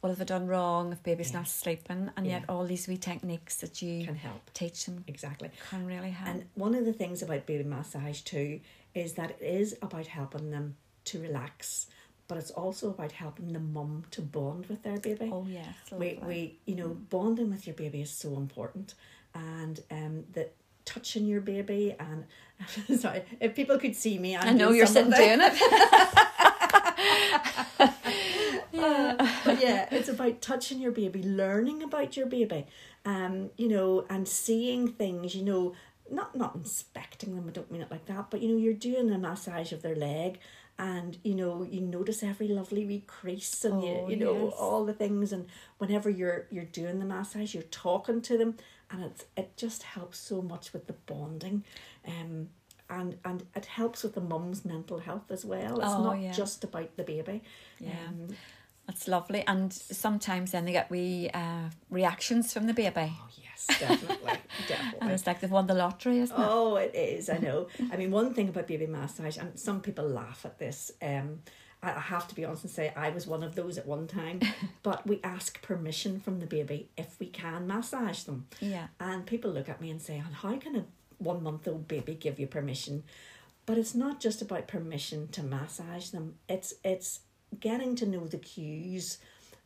what 0.00 0.10
have 0.10 0.18
they 0.18 0.24
done 0.24 0.46
wrong, 0.48 0.92
if 0.92 1.02
baby's 1.02 1.30
Yeah. 1.32 1.38
not 1.38 1.48
sleeping, 1.48 2.10
and 2.16 2.26
yet 2.26 2.44
all 2.48 2.64
these 2.66 2.86
wee 2.88 2.96
techniques 2.98 3.56
that 3.56 3.80
you 3.80 4.04
can 4.04 4.16
help. 4.16 4.50
teach 4.52 4.84
them 4.86 5.04
Exactly. 5.06 5.50
can 5.70 5.86
really 5.86 6.10
help. 6.10 6.28
And 6.28 6.44
one 6.54 6.74
of 6.74 6.84
the 6.84 6.92
things 6.92 7.22
about 7.22 7.46
baby 7.46 7.64
massage 7.64 8.20
too 8.22 8.60
is 8.94 9.14
that 9.14 9.30
it 9.30 9.40
is 9.40 9.76
about 9.80 10.06
helping 10.08 10.50
them 10.50 10.76
to 11.04 11.20
relax, 11.20 11.86
but 12.28 12.36
it's 12.38 12.50
also 12.50 12.90
about 12.90 13.12
helping 13.12 13.52
the 13.52 13.60
mum 13.60 14.04
to 14.10 14.20
bond 14.22 14.66
with 14.66 14.82
their 14.82 14.98
baby. 14.98 15.30
oh 15.32 15.46
yes, 15.48 15.74
we, 15.92 16.18
we 16.26 16.58
you 16.66 16.74
know 16.74 16.88
bonding 16.88 17.50
with 17.50 17.66
your 17.66 17.74
baby 17.76 18.00
is 18.02 18.10
so 18.10 18.34
important, 18.36 18.94
and 19.34 19.80
um 19.90 20.24
the 20.32 20.48
touching 20.84 21.26
your 21.26 21.40
baby 21.40 21.94
and 21.98 22.24
sorry 23.00 23.22
if 23.40 23.54
people 23.54 23.78
could 23.78 23.96
see 23.96 24.18
me 24.18 24.36
I'm 24.36 24.48
I 24.48 24.52
know 24.52 24.70
you're 24.72 24.86
sitting 24.86 25.12
doing 25.12 25.38
it. 25.40 25.52
Uh, 28.74 29.14
but 29.44 29.60
yeah, 29.60 29.86
it's 29.90 30.08
about 30.08 30.40
touching 30.40 30.80
your 30.80 30.92
baby, 30.92 31.22
learning 31.22 31.82
about 31.82 32.16
your 32.16 32.26
baby, 32.26 32.66
um, 33.04 33.50
you 33.56 33.68
know, 33.68 34.04
and 34.08 34.26
seeing 34.26 34.88
things, 34.88 35.34
you 35.34 35.44
know, 35.44 35.74
not 36.10 36.34
not 36.34 36.54
inspecting 36.56 37.34
them. 37.36 37.46
I 37.48 37.52
don't 37.52 37.70
mean 37.70 37.82
it 37.82 37.90
like 37.90 38.06
that, 38.06 38.30
but 38.30 38.40
you 38.42 38.48
know, 38.48 38.56
you're 38.56 38.72
doing 38.72 39.10
a 39.12 39.18
massage 39.18 39.72
of 39.72 39.82
their 39.82 39.94
leg, 39.94 40.38
and 40.78 41.16
you 41.22 41.34
know, 41.34 41.62
you 41.62 41.80
notice 41.80 42.22
every 42.22 42.48
lovely 42.48 42.84
wee 42.86 43.04
crease, 43.06 43.64
and 43.64 43.74
Oh, 43.74 44.08
you 44.08 44.14
you 44.14 44.24
know 44.24 44.46
yes. 44.46 44.54
all 44.58 44.84
the 44.84 44.94
things, 44.94 45.32
and 45.32 45.46
whenever 45.78 46.10
you're 46.10 46.46
you're 46.50 46.64
doing 46.64 46.98
the 46.98 47.04
massage, 47.04 47.54
you're 47.54 47.62
talking 47.64 48.20
to 48.22 48.38
them, 48.38 48.56
and 48.92 49.04
it's 49.04 49.24
it 49.36 49.56
just 49.56 49.82
helps 49.82 50.18
so 50.18 50.42
much 50.42 50.72
with 50.72 50.86
the 50.86 50.92
bonding, 51.06 51.64
um. 52.06 52.48
And, 52.90 53.16
and 53.24 53.46
it 53.56 53.64
helps 53.64 54.02
with 54.02 54.14
the 54.14 54.20
mum's 54.20 54.66
mental 54.66 54.98
health 54.98 55.30
as 55.30 55.46
well. 55.46 55.80
It's 55.80 55.88
Oh, 55.88 56.02
not 56.04 56.20
yeah. 56.20 56.32
just 56.32 56.62
about 56.62 56.94
the 56.98 57.04
baby. 57.04 57.40
Yeah. 57.80 57.92
Um, 58.06 58.28
That's 58.86 59.08
lovely. 59.08 59.44
And 59.46 59.72
sometimes 59.72 60.50
then 60.50 60.66
they 60.66 60.72
get 60.72 60.90
wee 60.90 61.30
uh, 61.32 61.70
reactions 61.88 62.52
from 62.52 62.66
the 62.66 62.74
baby. 62.74 63.10
Oh 63.18 63.28
yes, 63.42 63.66
definitely, 63.80 64.32
And 65.00 65.10
it's 65.10 65.26
like 65.26 65.40
they've 65.40 65.50
won 65.50 65.68
the 65.68 65.74
lottery, 65.74 66.18
isn't 66.18 66.36
it? 66.38 66.46
Oh, 66.46 66.76
it 66.76 66.94
is. 66.94 67.30
I 67.30 67.38
know. 67.38 67.68
I 67.90 67.96
mean, 67.96 68.10
one 68.10 68.34
thing 68.34 68.50
about 68.50 68.66
baby 68.66 68.86
massage, 68.86 69.38
and 69.38 69.58
some 69.58 69.80
people 69.80 70.06
laugh 70.06 70.44
at 70.44 70.58
this. 70.58 70.92
Um, 71.00 71.40
I 71.82 71.90
have 71.98 72.28
to 72.28 72.34
be 72.34 72.44
honest 72.44 72.64
and 72.64 72.72
say 72.72 72.92
I 72.94 73.10
was 73.10 73.26
one 73.26 73.42
of 73.42 73.54
those 73.56 73.76
at 73.76 73.86
one 73.86 74.06
time. 74.06 74.40
but 74.82 75.06
we 75.06 75.20
ask 75.24 75.60
permission 75.62 76.20
from 76.20 76.38
the 76.38 76.46
baby 76.46 76.88
if 76.96 77.18
we 77.18 77.26
can 77.26 77.66
massage 77.66 78.22
them, 78.22 78.46
Yeah. 78.60 78.86
and 79.00 79.26
people 79.26 79.50
look 79.50 79.68
at 79.68 79.80
me 79.80 79.90
and 79.90 80.00
say, 80.00 80.16
"And 80.18 80.34
how 80.34 80.56
can 80.58 80.76
a 80.76 80.84
one 81.18 81.42
month 81.42 81.66
old 81.66 81.88
baby 81.88 82.14
give 82.14 82.38
you 82.38 82.46
permission?" 82.46 83.02
But 83.66 83.78
it's 83.78 83.94
not 83.94 84.20
just 84.20 84.42
about 84.42 84.66
permission 84.68 85.28
to 85.28 85.42
massage 85.42 86.10
them. 86.10 86.36
It's 86.48 86.74
it's 86.84 87.20
getting 87.58 87.96
to 87.96 88.06
know 88.06 88.26
the 88.26 88.38
cues 88.38 89.18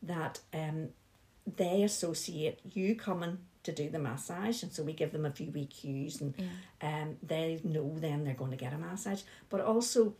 that 0.02 0.40
um, 0.52 0.88
they 1.56 1.82
associate 1.82 2.60
you 2.74 2.94
coming 2.96 3.38
to 3.62 3.72
do 3.72 3.88
the 3.88 3.98
massage 3.98 4.62
and 4.62 4.72
so 4.72 4.82
we 4.82 4.92
give 4.92 5.10
them 5.12 5.24
a 5.26 5.30
few 5.30 5.50
wee 5.50 5.66
cues 5.66 6.20
and 6.20 6.34
um, 6.82 7.16
they 7.22 7.60
know 7.64 7.94
then 7.98 8.22
they're 8.24 8.34
going 8.34 8.50
to 8.50 8.56
get 8.56 8.72
a 8.72 8.78
massage 8.78 9.22
but 9.50 9.60
also 9.60 10.14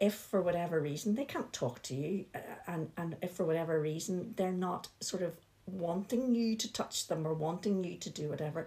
if 0.00 0.14
for 0.14 0.40
whatever 0.40 0.80
reason 0.80 1.14
they 1.14 1.24
can't 1.24 1.52
talk 1.52 1.82
to 1.82 1.94
you 1.94 2.24
uh, 2.34 2.38
and, 2.66 2.90
and 2.96 3.16
if 3.22 3.32
for 3.32 3.44
whatever 3.44 3.80
reason 3.80 4.34
they're 4.36 4.52
not 4.52 4.88
sort 5.00 5.22
of 5.22 5.32
wanting 5.66 6.34
you 6.34 6.56
to 6.56 6.72
touch 6.72 7.08
them 7.08 7.26
or 7.26 7.34
wanting 7.34 7.84
you 7.84 7.96
to 7.96 8.10
do 8.10 8.28
whatever 8.28 8.66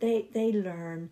they 0.00 0.26
they 0.32 0.52
learn 0.52 1.08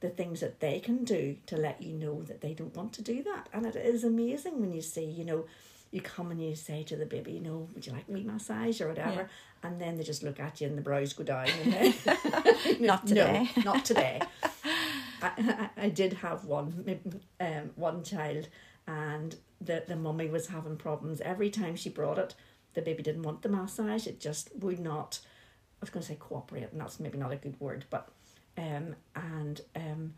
the 0.00 0.08
things 0.08 0.40
that 0.40 0.60
they 0.60 0.80
can 0.80 1.04
do 1.04 1.36
to 1.46 1.56
let 1.56 1.80
you 1.82 1.92
know 1.92 2.22
that 2.22 2.40
they 2.40 2.54
don't 2.54 2.74
want 2.74 2.92
to 2.94 3.02
do 3.02 3.22
that. 3.22 3.48
And 3.52 3.66
it 3.66 3.76
is 3.76 4.02
amazing 4.02 4.60
when 4.60 4.72
you 4.72 4.80
see 4.80 5.04
you 5.04 5.24
know 5.24 5.44
you 5.90 6.00
come 6.00 6.30
and 6.30 6.42
you 6.42 6.54
say 6.54 6.82
to 6.84 6.96
the 6.96 7.04
baby 7.04 7.32
you 7.32 7.40
know 7.40 7.68
would 7.74 7.86
you 7.86 7.92
like 7.92 8.08
me 8.08 8.22
massage 8.24 8.80
or 8.80 8.88
whatever? 8.88 9.28
And 9.62 9.78
then 9.80 9.96
they 9.98 10.02
just 10.02 10.22
look 10.22 10.40
at 10.40 10.60
you 10.60 10.68
and 10.68 10.78
the 10.78 10.82
brows 10.82 11.12
go 11.12 11.24
down 11.24 11.46
and 11.48 11.72
they, 11.74 12.76
Not 12.80 13.06
today. 13.06 13.50
no, 13.56 13.62
not 13.62 13.84
today. 13.84 14.20
I, 15.22 15.68
I, 15.76 15.84
I 15.84 15.88
did 15.90 16.14
have 16.14 16.46
one 16.46 17.00
um 17.38 17.70
one 17.76 18.02
child 18.02 18.48
and 18.86 19.36
the 19.60 19.84
the 19.86 19.96
mummy 19.96 20.28
was 20.28 20.48
having 20.48 20.76
problems 20.76 21.20
every 21.20 21.50
time 21.50 21.76
she 21.76 21.88
brought 21.90 22.18
it 22.18 22.34
the 22.74 22.82
baby 22.82 23.02
didn't 23.02 23.22
want 23.22 23.42
the 23.42 23.48
massage 23.48 24.06
it 24.06 24.20
just 24.20 24.50
would 24.56 24.78
not 24.80 25.20
I 25.24 25.78
was 25.82 25.90
going 25.90 26.02
to 26.02 26.08
say 26.08 26.16
cooperate 26.18 26.68
and 26.72 26.80
that's 26.80 27.00
maybe 27.00 27.18
not 27.18 27.32
a 27.32 27.36
good 27.36 27.58
word 27.60 27.84
but 27.90 28.08
um 28.58 28.94
and 29.14 29.60
um 29.76 30.14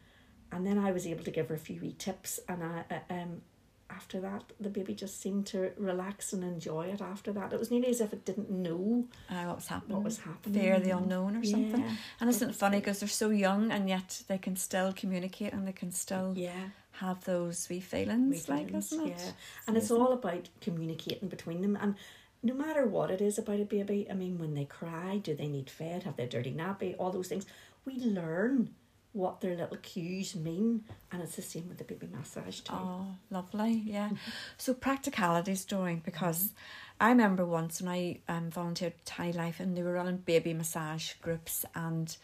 and 0.53 0.67
then 0.67 0.79
I 0.79 0.93
was 0.93 1.07
able 1.07 1.25
to 1.25 1.31
give 1.31 1.49
her 1.49 1.55
a 1.55 1.59
few 1.59 1.81
wee 1.81 1.95
tips 1.99 2.41
and 2.49 2.63
I 2.63 2.85
uh, 2.91 3.13
um 3.13 3.43
after 3.91 4.21
that 4.21 4.45
the 4.59 4.71
baby 4.71 4.95
just 4.95 5.21
seemed 5.21 5.47
to 5.47 5.71
relax 5.77 6.33
and 6.33 6.43
enjoy 6.43 6.87
it 6.87 7.03
after 7.03 7.31
that 7.33 7.53
it 7.53 7.59
was 7.59 7.71
nearly 7.71 7.89
as 7.89 8.01
if 8.01 8.13
it 8.15 8.25
didn't 8.25 8.49
know 8.51 9.05
Uh, 9.31 9.45
what 9.45 9.57
was 9.57 9.67
happening? 9.67 9.97
what 9.97 10.05
was 10.05 10.19
happening 10.19 10.61
Fear 10.63 10.81
the 10.81 10.91
unknown 10.91 11.37
or 11.37 11.45
something. 11.45 11.81
Yeah. 11.83 11.97
And 12.21 12.31
isn't 12.31 12.51
it 12.51 12.57
funny 12.57 12.79
because 12.79 13.01
they're 13.01 13.09
so 13.09 13.29
young 13.31 13.71
and 13.71 13.89
yet 13.91 14.23
they 14.29 14.39
can 14.39 14.57
still 14.57 14.93
communicate 14.95 15.53
and 15.53 15.67
they 15.69 15.73
can 15.73 15.91
still 15.93 16.33
yeah 16.37 16.71
have 16.93 17.25
those 17.25 17.69
wee 17.69 17.81
feelings, 17.81 18.49
like, 18.49 18.73
isn't 18.73 19.07
it? 19.07 19.15
Yeah, 19.19 19.33
and 19.67 19.77
it's 19.77 19.91
all 19.91 20.13
about 20.13 20.49
communicating 20.61 21.29
between 21.29 21.63
them. 21.63 21.77
And 21.81 21.95
no 22.43 22.55
matter 22.55 22.87
what 22.87 23.11
it 23.11 23.21
is 23.21 23.39
about 23.39 23.61
a 23.61 23.65
baby, 23.65 24.07
I 24.11 24.15
mean, 24.15 24.39
when 24.39 24.55
they 24.55 24.65
cry, 24.65 25.19
do 25.23 25.35
they 25.35 25.49
need 25.49 25.71
fed? 25.71 26.03
Have 26.03 26.17
they 26.17 26.27
dirty 26.27 26.53
nappy? 26.53 26.95
All 26.99 27.11
those 27.11 27.29
things. 27.29 27.47
We 27.85 27.95
learn 27.95 28.75
what 29.13 29.41
their 29.41 29.55
little 29.55 29.77
cues 29.77 30.35
mean, 30.35 30.85
and 31.11 31.23
it's 31.23 31.37
the 31.37 31.43
same 31.43 31.69
with 31.69 31.79
the 31.79 31.85
baby 31.85 32.09
massage 32.11 32.61
too. 32.61 32.73
Oh, 32.75 33.07
lovely. 33.31 33.83
Yeah. 33.85 34.11
So 34.57 34.73
practicalities, 34.73 35.65
Doreen, 35.65 36.01
because 36.05 36.53
I 37.01 37.09
remember 37.11 37.45
once 37.45 37.83
when 37.83 37.91
I 37.93 38.21
um, 38.29 38.51
volunteered 38.51 38.95
Tiny 39.05 39.33
Life 39.33 39.61
and 39.61 39.77
they 39.77 39.83
were 39.83 39.93
running 39.93 40.19
baby 40.19 40.55
massage 40.55 41.15
groups 41.15 41.65
and 41.75 42.17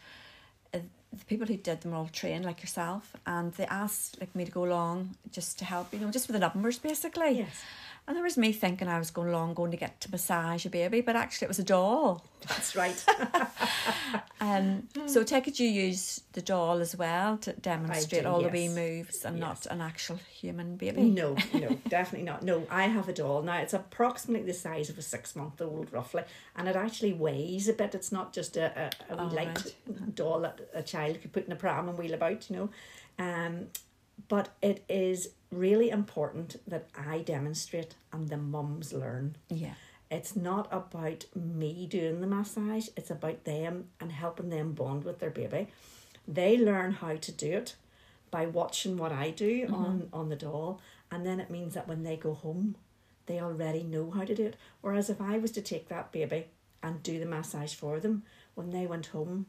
uh, 0.73 0.79
the 1.11 1.25
people 1.25 1.47
who 1.47 1.57
did 1.57 1.81
them 1.81 1.91
were 1.91 1.97
all 1.97 2.09
trained 2.11 2.45
like 2.45 2.61
yourself 2.61 3.15
and 3.25 3.53
they 3.53 3.65
asked 3.65 4.19
like 4.19 4.33
me 4.35 4.45
to 4.45 4.51
go 4.51 4.65
along 4.65 5.15
just 5.31 5.57
to 5.59 5.65
help, 5.65 5.93
you 5.93 5.99
know, 5.99 6.11
just 6.11 6.27
with 6.27 6.33
the 6.33 6.39
numbers 6.39 6.77
basically. 6.79 7.39
Yes, 7.39 7.61
And 8.09 8.15
there 8.17 8.23
was 8.23 8.37
me 8.39 8.51
thinking 8.51 8.87
I 8.87 8.97
was 8.97 9.11
going 9.11 9.29
along 9.29 9.53
going 9.53 9.69
to 9.69 9.77
get 9.77 10.01
to 10.01 10.09
massage 10.09 10.65
a 10.65 10.69
baby, 10.71 10.99
but 11.01 11.15
actually 11.15 11.45
it 11.45 11.49
was 11.49 11.59
a 11.59 11.63
doll. 11.63 12.25
that's 12.47 12.75
right. 12.75 13.05
Um, 14.41 14.87
so 15.05 15.23
take 15.23 15.49
it 15.49 15.59
you 15.59 15.67
use 15.69 16.21
the 16.31 16.41
doll 16.41 16.79
as 16.79 16.95
well 16.95 17.37
to 17.39 17.51
demonstrate 17.53 18.23
do, 18.23 18.29
all 18.29 18.41
the 18.41 18.47
wee 18.47 18.69
moves 18.69 19.25
and 19.25 19.37
Yes. 19.37 19.41
not 19.45 19.65
an 19.67 19.81
actual 19.81 20.15
human 20.31 20.77
baby. 20.77 21.03
no, 21.03 21.35
no, 21.53 21.77
definitely 21.89 22.23
not. 22.25 22.41
No, 22.41 22.65
I 22.71 22.83
have 22.83 23.09
a 23.09 23.13
doll 23.13 23.41
now. 23.43 23.57
It's 23.59 23.73
approximately 23.73 24.47
the 24.47 24.53
size 24.57 24.89
of 24.89 24.97
a 24.97 25.01
six 25.01 25.35
month 25.35 25.61
old, 25.61 25.91
roughly, 25.91 26.23
and 26.55 26.69
it 26.69 26.77
actually 26.77 27.11
weighs 27.13 27.67
a 27.67 27.73
bit. 27.73 27.93
It's 27.93 28.13
not 28.13 28.31
just 28.33 28.55
a 28.55 28.89
a, 29.09 29.13
a 29.13 29.21
Oh, 29.21 29.27
light 29.27 29.73
right. 29.89 30.15
doll 30.15 30.39
that 30.39 30.61
a 30.73 30.81
child 30.83 31.21
could 31.21 31.33
put 31.33 31.45
in 31.45 31.51
a 31.51 31.57
pram 31.57 31.89
and 31.89 31.97
wheel 31.97 32.13
about, 32.13 32.49
you 32.49 32.55
know. 32.55 32.69
Um, 33.23 33.67
but 34.27 34.49
it 34.61 34.83
is 34.89 35.29
really 35.51 35.89
important 35.89 36.57
that 36.67 36.89
I 36.95 37.19
demonstrate 37.19 37.95
and 38.11 38.29
the 38.29 38.37
mums 38.37 38.93
learn. 38.93 39.35
Yeah. 39.49 39.73
It's 40.11 40.35
not 40.35 40.67
about 40.71 41.25
me 41.35 41.87
doing 41.87 42.21
the 42.21 42.27
massage, 42.27 42.87
it's 42.97 43.11
about 43.11 43.43
them 43.43 43.89
and 43.99 44.11
helping 44.11 44.49
them 44.49 44.73
bond 44.73 45.03
with 45.03 45.19
their 45.19 45.29
baby. 45.29 45.67
They 46.27 46.57
learn 46.57 46.93
how 46.93 47.15
to 47.15 47.31
do 47.31 47.51
it 47.53 47.75
by 48.31 48.45
watching 48.45 48.97
what 48.97 49.11
I 49.11 49.31
do 49.31 49.65
mm-hmm. 49.65 49.73
on, 49.73 50.09
on 50.13 50.29
the 50.29 50.35
doll, 50.35 50.81
and 51.11 51.25
then 51.25 51.39
it 51.39 51.49
means 51.49 51.73
that 51.73 51.87
when 51.87 52.03
they 52.03 52.15
go 52.15 52.33
home, 52.33 52.75
they 53.25 53.39
already 53.39 53.83
know 53.83 54.09
how 54.09 54.23
to 54.25 54.35
do 54.35 54.45
it. 54.45 54.55
Whereas 54.81 55.09
if 55.09 55.21
I 55.21 55.37
was 55.37 55.51
to 55.51 55.61
take 55.61 55.89
that 55.89 56.11
baby 56.11 56.47
and 56.81 57.01
do 57.03 57.19
the 57.19 57.25
massage 57.25 57.73
for 57.73 57.99
them, 57.99 58.23
when 58.55 58.71
they 58.71 58.85
went 58.87 59.07
home, 59.07 59.45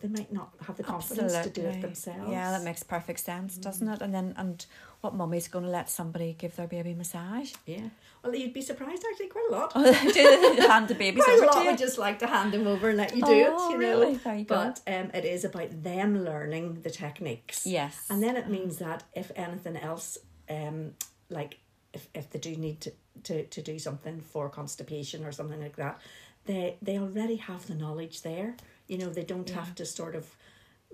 they 0.00 0.08
might 0.08 0.32
not 0.32 0.50
have 0.66 0.76
the 0.76 0.82
confidence 0.82 1.32
to 1.38 1.50
do 1.50 1.62
it 1.62 1.80
themselves. 1.80 2.30
Yeah, 2.30 2.50
that 2.50 2.62
makes 2.62 2.82
perfect 2.82 3.20
sense, 3.20 3.56
doesn't 3.56 3.86
it? 3.88 4.02
And 4.02 4.12
then, 4.14 4.34
and 4.36 4.64
what 5.00 5.14
mummy's 5.14 5.48
going 5.48 5.64
to 5.64 5.70
let 5.70 5.88
somebody 5.90 6.34
give 6.38 6.56
their 6.56 6.66
baby 6.66 6.94
massage? 6.94 7.52
Yeah. 7.66 7.88
Well, 8.22 8.34
you'd 8.34 8.52
be 8.52 8.60
surprised 8.62 9.04
actually 9.10 9.28
quite 9.28 9.46
a 9.50 9.52
lot. 9.52 9.72
Oh, 9.76 10.12
do 10.12 10.56
they 10.56 10.66
hand 10.66 10.88
the 10.88 10.94
babies 10.94 11.24
Quite 11.24 11.34
a 11.34 11.36
over 11.38 11.46
lot 11.46 11.52
to 11.54 11.60
you? 11.60 11.70
would 11.70 11.78
just 11.78 11.98
like 11.98 12.18
to 12.20 12.26
hand 12.26 12.52
them 12.52 12.66
over 12.66 12.88
and 12.90 12.98
let 12.98 13.14
you 13.16 13.22
do 13.22 13.46
Oh, 13.48 13.68
it, 13.68 13.72
you 13.72 13.78
know. 13.78 14.00
really? 14.00 14.14
Very 14.16 14.44
good. 14.44 14.48
But 14.48 14.80
um, 14.86 15.10
it 15.14 15.24
is 15.24 15.44
about 15.44 15.82
them 15.82 16.24
learning 16.24 16.82
the 16.82 16.90
techniques. 16.90 17.66
Yes. 17.66 18.06
And 18.10 18.22
then 18.22 18.36
it 18.36 18.48
means 18.48 18.76
that 18.78 19.04
if 19.14 19.30
anything 19.36 19.76
else, 19.76 20.18
um, 20.50 20.92
like 21.30 21.58
if, 21.94 22.08
if 22.14 22.30
they 22.30 22.38
do 22.38 22.54
need 22.56 22.80
to, 22.82 22.92
to, 23.24 23.44
to 23.46 23.62
do 23.62 23.78
something 23.78 24.20
for 24.20 24.48
constipation 24.48 25.24
or 25.24 25.32
something 25.32 25.60
like 25.60 25.76
that, 25.76 25.98
they 26.46 26.76
they 26.80 26.98
already 26.98 27.36
have 27.36 27.66
the 27.66 27.74
knowledge 27.74 28.22
there. 28.22 28.56
You 28.90 28.98
know, 28.98 29.10
they 29.10 29.22
don't 29.24 29.48
have 29.50 29.74
to 29.76 29.84
sort 29.86 30.14
of 30.16 30.24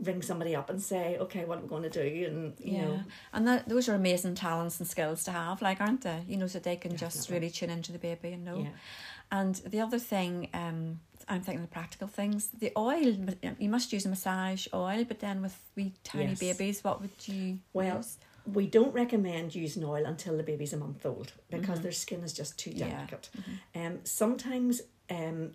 ring 0.09 0.21
somebody 0.23 0.55
up 0.55 0.69
and 0.69 0.81
say, 0.83 1.17
okay, 1.19 1.45
what 1.47 1.59
am 1.59 1.65
I 1.65 1.69
going 1.69 1.83
to 1.91 1.91
do? 1.91 2.27
And, 2.27 2.55
you 2.61 2.75
yeah, 2.77 2.83
know, 2.85 3.01
and 3.33 3.49
that, 3.49 3.69
those 3.69 3.89
are 3.89 3.95
amazing 3.95 4.35
talents 4.35 4.79
and 4.79 4.87
skills 4.87 5.25
to 5.25 5.31
have, 5.33 5.63
like, 5.63 5.81
aren't 5.81 6.03
they? 6.03 6.21
You 6.29 6.37
know, 6.37 6.47
so 6.47 6.59
they 6.59 6.77
can 6.77 6.97
just 6.97 7.31
really 7.31 7.49
tune 7.49 7.71
into 7.71 7.93
the 7.93 7.99
baby 7.99 8.33
and 8.33 8.45
know. 8.45 8.59
yeah. 8.59 8.77
And 9.33 9.55
the 9.55 9.81
other 9.81 9.99
thing, 9.99 10.49
um, 10.53 11.01
I'm 11.29 11.41
thinking 11.41 11.65
of 11.65 11.71
practical 11.71 12.09
things. 12.09 12.49
The 12.49 12.73
oil, 12.77 13.17
you 13.59 13.71
must 13.71 13.93
use 13.93 14.05
a 14.05 14.11
massage 14.11 14.67
oil, 14.75 15.05
but 15.05 15.21
then 15.21 15.41
with 15.43 15.59
wee 15.75 15.95
tiny 16.05 16.29
Yes. 16.29 16.41
babies, 16.41 16.85
what 16.85 17.01
would 17.01 17.11
you 17.27 17.59
Well, 17.73 17.97
use? 17.97 18.19
we 18.53 18.67
don't 18.67 18.95
recommend 18.95 19.55
using 19.55 19.83
oil 19.85 20.05
until 20.05 20.37
the 20.37 20.43
baby's 20.43 20.73
a 20.73 20.77
month 20.77 21.05
old 21.07 21.33
because 21.51 21.81
their 21.81 21.93
skin 21.93 22.21
is 22.23 22.33
just 22.33 22.59
too 22.59 22.71
Mm-hmm. 22.71 22.91
Delicate. 22.91 23.31
Um, 23.75 23.99
sometimes, 24.05 24.83
um, 25.11 25.53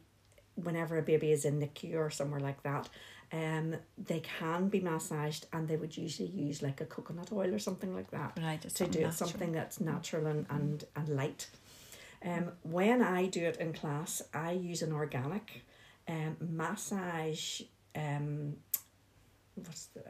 whenever 0.55 0.97
a 0.97 1.01
baby 1.01 1.31
is 1.31 1.45
in 1.45 1.59
NICU 1.59 1.95
or 1.95 2.09
somewhere 2.09 2.39
like 2.39 2.61
that, 2.63 2.89
um, 3.33 3.75
they 3.97 4.19
can 4.19 4.67
be 4.67 4.79
massaged 4.81 5.45
and 5.53 5.67
they 5.67 5.77
would 5.77 5.95
usually 5.95 6.27
use 6.29 6.61
like 6.61 6.81
a 6.81 6.85
coconut 6.85 7.31
oil 7.31 7.53
or 7.53 7.59
something 7.59 7.93
like 7.95 8.11
that 8.11 8.37
Right, 8.41 8.61
to 8.61 8.67
do 8.69 8.75
something 8.75 9.01
natural. 9.01 9.29
something 9.29 9.51
that's 9.53 9.79
natural 9.79 10.27
and, 10.27 10.45
and, 10.49 10.83
and 10.95 11.07
light. 11.09 11.47
Um, 12.23 12.51
when 12.63 13.01
I 13.01 13.27
do 13.27 13.41
it 13.45 13.57
in 13.57 13.73
class, 13.73 14.21
I 14.33 14.51
use 14.51 14.81
an 14.81 14.91
organic 14.91 15.63
um, 16.07 16.35
massage. 16.39 17.61
Um, 17.95 18.55
what's 19.67 19.85
the 19.87 20.01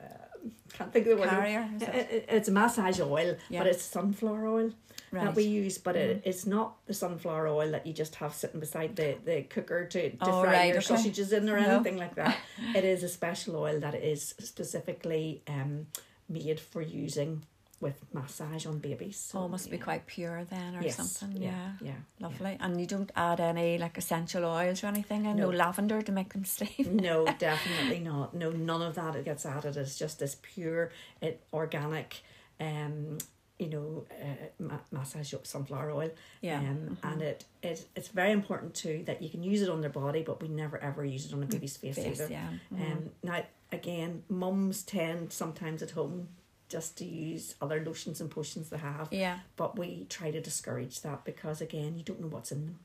can't 0.74 0.92
think 0.92 1.06
of 1.08 1.18
the 1.18 1.22
word. 1.22 1.30
Carrier, 1.30 1.70
is 1.76 1.82
it? 1.84 1.90
It- 1.90 2.12
it- 2.12 2.26
It's 2.30 2.48
a 2.48 2.52
massage 2.52 3.00
oil, 3.00 3.36
Yeah. 3.50 3.60
but 3.60 3.68
it's 3.68 3.84
sunflower 3.84 4.48
oil 4.48 4.72
Right. 5.12 5.18
Mm-hmm. 5.20 5.26
that 5.26 5.36
we 5.36 5.44
use. 5.44 5.78
But 5.78 5.96
it, 5.98 6.22
it's 6.26 6.46
not 6.46 6.78
the 6.86 6.94
sunflower 6.94 7.48
oil 7.48 7.72
that 7.72 7.86
you 7.86 7.92
just 7.94 8.16
have 8.16 8.34
sitting 8.34 8.60
beside 8.62 8.96
the, 8.96 9.18
the 9.26 9.42
cooker 9.44 9.86
to, 9.86 10.10
to 10.12 10.18
Oh, 10.22 10.42
fry 10.42 10.54
right, 10.54 10.68
your 10.70 10.78
okay. 10.78 10.86
sausages 10.86 11.34
in 11.34 11.50
or 11.50 11.60
No. 11.60 11.68
anything 11.76 11.98
like 11.98 12.16
that. 12.16 12.38
it 12.76 12.86
is 12.86 13.04
a 13.04 13.10
special 13.10 13.58
oil 13.58 13.80
that 13.82 13.94
is 13.96 14.34
specifically 14.40 15.44
um, 15.48 15.88
made 16.30 16.60
for 16.60 16.82
using 16.82 17.44
with 17.82 17.96
massage 18.14 18.66
on 18.66 18.78
babies. 18.80 19.18
So, 19.18 19.40
Oh, 19.40 19.48
must 19.48 19.70
be 19.72 19.78
quite 19.78 20.06
pure 20.06 20.44
then, 20.46 20.76
or 20.76 20.82
Yes, 20.84 20.96
something. 20.96 21.42
Yeah. 21.42 21.72
yeah, 21.82 21.94
Lovely. 22.20 22.56
And 22.60 22.80
you 22.80 22.88
don't 22.88 23.12
add 23.16 23.40
any 23.40 23.78
like 23.78 23.98
essential 23.98 24.46
oils 24.46 24.84
or 24.84 24.88
anything, 24.88 25.26
and 25.28 25.38
no, 25.40 25.50
No. 25.50 25.58
lavender 25.58 26.02
to 26.02 26.12
make 26.12 26.32
them 26.34 26.46
sleep. 26.46 26.86
no, 26.88 27.26
definitely 27.40 28.00
not. 28.00 28.34
No, 28.36 28.52
none 28.52 28.82
of 28.82 28.96
that 28.96 29.16
it 29.16 29.26
gets 29.26 29.46
added. 29.46 29.76
It's 29.78 29.98
just 29.98 30.20
this 30.20 30.38
pure, 30.42 30.92
it 31.22 31.44
organic, 31.52 32.22
um, 32.60 33.18
you 33.58 33.68
know, 33.70 34.06
uh, 34.12 34.48
ma- 34.60 34.80
massage 34.92 35.34
sunflower 35.44 35.92
oil. 35.92 36.12
Yeah. 36.42 36.60
Um, 36.60 36.98
and 37.04 37.22
it, 37.22 37.46
it 37.64 37.86
it's 37.96 38.08
very 38.10 38.32
important 38.32 38.74
too 38.76 39.04
that 39.06 39.22
you 39.22 39.30
can 39.30 39.44
use 39.44 39.62
it 39.62 39.70
on 39.70 39.82
their 39.82 39.90
body, 39.92 40.22
but 40.24 40.42
we 40.42 40.48
never 40.48 40.78
ever 40.78 41.04
use 41.04 41.26
it 41.26 41.34
on 41.34 41.42
a 41.44 41.46
baby's 41.48 41.78
face, 41.78 41.96
Face, 41.96 42.22
either. 42.22 42.32
yeah. 42.32 42.48
Mm-hmm. 42.74 42.92
Um, 42.92 43.10
now 43.24 43.44
again, 43.72 44.24
mums 44.30 44.84
tend 44.84 45.32
sometimes 45.32 45.82
at 45.84 45.92
home 45.92 46.28
just 46.72 46.98
to 46.98 47.06
use 47.06 47.56
other 47.62 47.84
lotions 47.86 48.22
and 48.22 48.32
potions 48.32 48.70
they 48.70 48.78
have. 48.78 49.10
Yeah. 49.12 49.40
But 49.56 49.78
we 49.78 50.06
try 50.10 50.32
to 50.32 50.42
discourage 50.42 51.02
that 51.02 51.26
because 51.26 51.62
again, 51.62 51.98
you 51.98 52.04
don't 52.04 52.22
know 52.22 52.28
what's 52.28 52.52
in 52.52 52.66
them. 52.66 52.80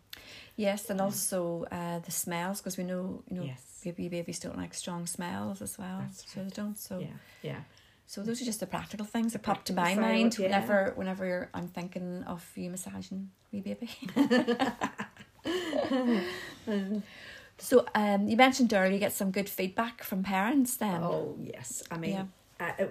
Yes, 0.57 0.91
and 0.91 1.01
also 1.01 1.67
uh, 1.71 1.99
the 2.01 2.11
smells 2.11 2.61
because 2.61 2.77
we 2.79 2.85
know 2.85 3.23
you 3.31 3.37
know 3.37 3.45
Yes. 3.45 3.81
baby 3.85 4.09
babies 4.09 4.39
don't 4.41 4.57
like 4.57 4.75
strong 4.75 5.07
smells 5.07 5.63
as 5.63 5.79
well. 5.79 6.03
So 6.13 6.43
they 6.43 6.51
don't. 6.51 6.77
So 6.79 6.99
Yeah, 6.99 7.07
yeah. 7.43 7.61
So 8.09 8.23
those 8.23 8.41
are 8.41 8.45
just 8.45 8.61
the 8.61 8.67
practical 8.67 9.05
things 9.05 9.33
that 9.33 9.43
pop 9.43 9.65
to 9.65 9.73
my 9.73 9.91
of 9.93 9.99
mind 9.99 10.39
yeah. 10.39 10.45
whenever 10.47 10.93
whenever 10.97 11.27
you're, 11.27 11.51
I'm 11.55 11.69
thinking 11.69 12.23
of 12.25 12.45
you 12.55 12.71
massaging 12.71 13.31
wee 13.53 13.61
baby. 13.61 13.91
so 17.59 17.87
um, 17.95 18.29
you 18.29 18.37
mentioned 18.37 18.73
earlier 18.73 18.93
you 18.93 18.99
get 18.99 19.13
some 19.13 19.31
good 19.31 19.49
feedback 19.49 20.03
from 20.03 20.23
parents 20.23 20.77
then. 20.77 21.03
Oh 21.03 21.37
yes, 21.41 21.83
I 21.91 21.99
mean, 21.99 22.11
Yeah. 22.13 22.25
uh, 22.61 22.85
uh, 22.85 22.87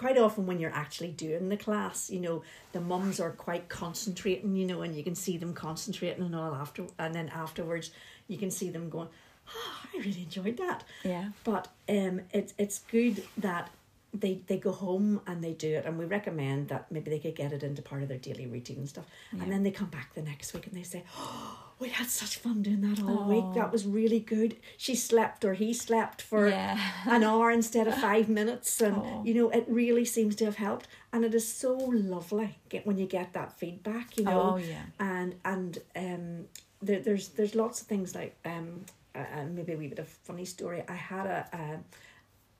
quite 0.00 0.16
often 0.16 0.46
when 0.46 0.58
you're 0.58 0.72
actually 0.72 1.10
doing 1.10 1.50
the 1.50 1.58
class, 1.58 2.08
you 2.08 2.20
know, 2.20 2.42
the 2.72 2.80
mums 2.80 3.20
are 3.20 3.32
quite 3.32 3.68
concentrating, 3.68 4.56
you 4.56 4.66
know, 4.66 4.80
and 4.80 4.96
you 4.96 5.04
can 5.04 5.14
see 5.14 5.36
them 5.36 5.52
concentrating 5.52 6.24
and 6.24 6.34
all 6.34 6.54
after, 6.54 6.86
and 6.98 7.14
then 7.14 7.28
afterwards 7.28 7.90
you 8.26 8.38
can 8.38 8.50
see 8.50 8.70
them 8.70 8.88
going, 8.88 9.08
"Oh, 9.46 9.76
I 9.92 9.98
really 9.98 10.22
enjoyed 10.22 10.56
that." 10.56 10.84
Yeah. 11.04 11.28
But 11.44 11.68
um, 11.86 12.22
it's 12.32 12.54
it's 12.56 12.78
good 12.78 13.22
that 13.36 13.68
they 14.12 14.42
they 14.46 14.58
go 14.58 14.72
home 14.72 15.20
and 15.26 15.42
they 15.42 15.52
do 15.52 15.74
it, 15.76 15.84
and 15.86 15.98
we 15.98 16.04
recommend 16.04 16.68
that 16.68 16.90
maybe 16.90 17.10
they 17.10 17.18
could 17.20 17.36
get 17.36 17.52
it 17.52 17.62
into 17.62 17.80
part 17.82 18.02
of 18.02 18.08
their 18.08 18.18
daily 18.18 18.46
routine 18.46 18.78
and 18.78 18.88
stuff, 18.88 19.06
Yeah. 19.32 19.42
and 19.44 19.52
then 19.52 19.62
they 19.62 19.70
come 19.70 19.88
back 19.88 20.14
the 20.14 20.22
next 20.22 20.52
week 20.52 20.66
and 20.66 20.74
they 20.76 20.82
say, 20.82 21.04
"Oh, 21.16 21.72
we 21.78 21.88
had 21.90 22.08
such 22.08 22.36
fun 22.38 22.62
doing 22.62 22.80
that 22.82 23.00
all 23.02 23.20
Oh. 23.24 23.28
week. 23.28 23.52
That 23.54 23.70
was 23.72 23.86
really 23.86 24.20
good. 24.20 24.56
She 24.76 24.94
slept 24.96 25.44
or 25.44 25.54
he 25.54 25.72
slept 25.72 26.20
for 26.22 26.48
Yeah. 26.48 26.78
an 27.06 27.22
hour 27.22 27.50
instead 27.50 27.86
of 27.86 27.94
five 27.94 28.28
minutes, 28.28 28.80
and 28.80 28.96
Oh. 28.96 29.22
you 29.24 29.32
know 29.34 29.48
it 29.50 29.64
really 29.68 30.04
seems 30.04 30.34
to 30.36 30.44
have 30.44 30.56
helped, 30.56 30.88
and 31.12 31.24
it 31.24 31.34
is 31.34 31.46
so 31.46 31.74
lovely 31.76 32.58
get 32.68 32.86
when 32.86 32.98
you 32.98 33.06
get 33.06 33.32
that 33.34 33.58
feedback, 33.58 34.16
you 34.18 34.24
know, 34.24 34.54
Oh 34.54 34.56
yeah. 34.56 34.82
and 34.98 35.36
and 35.44 35.78
um 35.94 36.46
there, 36.82 37.00
there's 37.00 37.28
there's 37.28 37.54
lots 37.54 37.80
of 37.80 37.86
things 37.86 38.14
like 38.14 38.34
um 38.44 38.84
uh, 39.14 39.18
uh, 39.36 39.44
maybe 39.44 39.72
a 39.72 39.76
wee 39.76 39.88
bit 39.88 39.98
of 40.00 40.08
funny 40.08 40.44
story. 40.44 40.82
I 40.88 40.94
had 40.94 41.26
a 41.26 41.40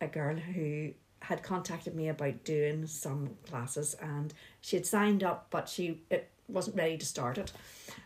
a, 0.00 0.04
a 0.04 0.08
girl 0.08 0.36
who 0.36 0.92
had 1.20 1.42
contacted 1.42 1.94
me 1.94 2.08
about 2.08 2.44
doing 2.44 2.86
some 2.86 3.30
classes 3.46 3.94
and 4.00 4.32
she 4.60 4.76
had 4.76 4.86
signed 4.86 5.22
up 5.22 5.46
but 5.50 5.68
she 5.68 6.00
it 6.10 6.30
wasn't 6.48 6.76
ready 6.76 6.98
to 6.98 7.06
start 7.06 7.38
it. 7.38 7.52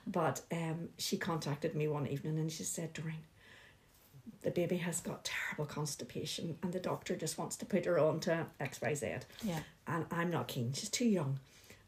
But 0.07 0.41
um 0.53 0.89
she 0.99 1.17
contacted 1.17 1.75
me 1.75 1.89
one 1.89 2.07
evening 2.07 2.39
and 2.39 2.51
she 2.53 2.63
said, 2.65 2.93
Doreen, 2.93 3.23
the 4.43 4.51
baby 4.51 4.77
has 4.79 5.01
got 5.01 5.25
terrible 5.25 5.65
constipation 5.67 6.59
and 6.63 6.73
the 6.73 6.81
doctor 6.81 7.17
just 7.17 7.39
wants 7.39 7.57
to 7.57 7.65
put 7.67 7.85
her 7.87 7.99
on 7.99 8.21
to 8.21 8.47
XYZ 8.61 9.23
Yeah. 9.43 9.61
and 9.87 10.05
I'm 10.11 10.31
not 10.31 10.49
keen. 10.49 10.73
She's 10.73 10.91
too 10.91 11.07
young. 11.07 11.39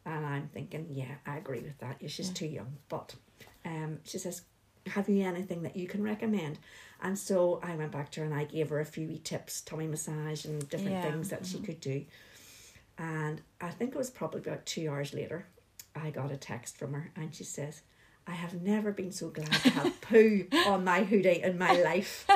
And 0.06 0.24
I'm 0.24 0.48
thinking, 0.54 0.86
yeah, 0.88 1.16
I 1.26 1.36
agree 1.38 1.60
with 1.60 1.76
that. 1.78 1.96
Yeah, 2.00 2.08
she's 2.08 2.28
Yeah. 2.28 2.34
too 2.34 2.46
young. 2.46 2.76
But 2.88 3.16
um, 3.64 3.98
she 4.04 4.18
says, 4.18 4.42
have 4.86 5.08
you 5.08 5.24
anything 5.24 5.62
that 5.62 5.76
you 5.76 5.86
can 5.86 6.02
recommend? 6.02 6.58
And 7.02 7.18
so 7.18 7.60
I 7.62 7.76
went 7.76 7.92
back 7.92 8.10
to 8.12 8.20
her 8.20 8.26
and 8.26 8.34
I 8.34 8.44
gave 8.44 8.70
her 8.70 8.80
a 8.80 8.84
few 8.86 9.06
wee 9.06 9.18
tips, 9.18 9.60
tummy 9.60 9.86
massage 9.86 10.44
and 10.44 10.66
different 10.68 10.92
Yeah, 10.92 11.02
things 11.10 11.28
that 11.30 11.44
she 11.46 11.58
mhm. 11.58 11.64
could 11.64 11.80
do. 11.80 12.04
And 12.98 13.42
I 13.60 13.70
think 13.70 13.94
it 13.94 13.98
was 13.98 14.10
probably 14.10 14.40
about 14.40 14.64
two 14.64 14.88
hours 14.88 15.12
later, 15.12 15.46
I 15.94 16.10
got 16.10 16.30
a 16.32 16.36
text 16.36 16.78
from 16.78 16.94
her 16.94 17.10
and 17.16 17.34
she 17.34 17.44
says, 17.44 17.82
I 18.26 18.32
have 18.32 18.60
never 18.60 18.90
been 18.92 19.12
so 19.12 19.28
glad 19.28 19.52
to 19.52 19.70
have 19.70 20.00
poo 20.00 20.46
on 20.66 20.82
my 20.84 21.04
hoodie 21.04 21.42
in 21.42 21.58
my 21.58 21.72
life. 21.80 22.26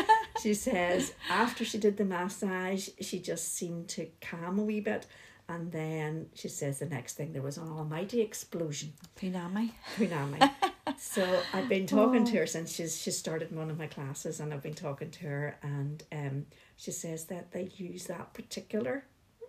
She 0.43 0.55
says 0.55 1.15
after 1.29 1.65
she 1.65 1.79
did 1.79 1.97
the 1.97 2.05
massage, 2.05 2.91
she 3.01 3.19
just 3.19 3.55
seemed 3.55 3.89
to 3.91 4.09
calm 4.21 4.59
a 4.59 4.63
wee 4.63 4.81
bit. 4.81 5.07
And 5.49 5.73
then 5.73 6.27
she 6.35 6.47
says 6.49 6.79
the 6.79 6.87
next 6.87 7.15
thing 7.15 7.33
there 7.33 7.43
was 7.43 7.57
an 7.59 7.69
almighty 7.69 8.21
explosion. 8.21 8.93
Punami. 9.21 9.73
Punami. 9.97 10.49
so 10.99 11.43
I've 11.53 11.69
been 11.69 11.87
talking 11.87 12.25
to 12.27 12.37
her 12.39 12.47
since 12.47 12.75
she's 12.75 13.01
she 13.01 13.11
started 13.11 13.51
one 13.55 13.71
of 13.71 13.79
my 13.79 13.87
classes 13.87 14.41
and 14.41 14.53
I've 14.53 14.63
been 14.63 14.75
talking 14.75 15.11
to 15.11 15.25
her 15.27 15.57
and 15.63 16.03
um 16.13 16.47
she 16.77 16.91
says 16.91 17.25
that 17.27 17.53
they 17.53 17.71
use 17.77 18.07
that 18.07 18.33
particular 18.35 19.05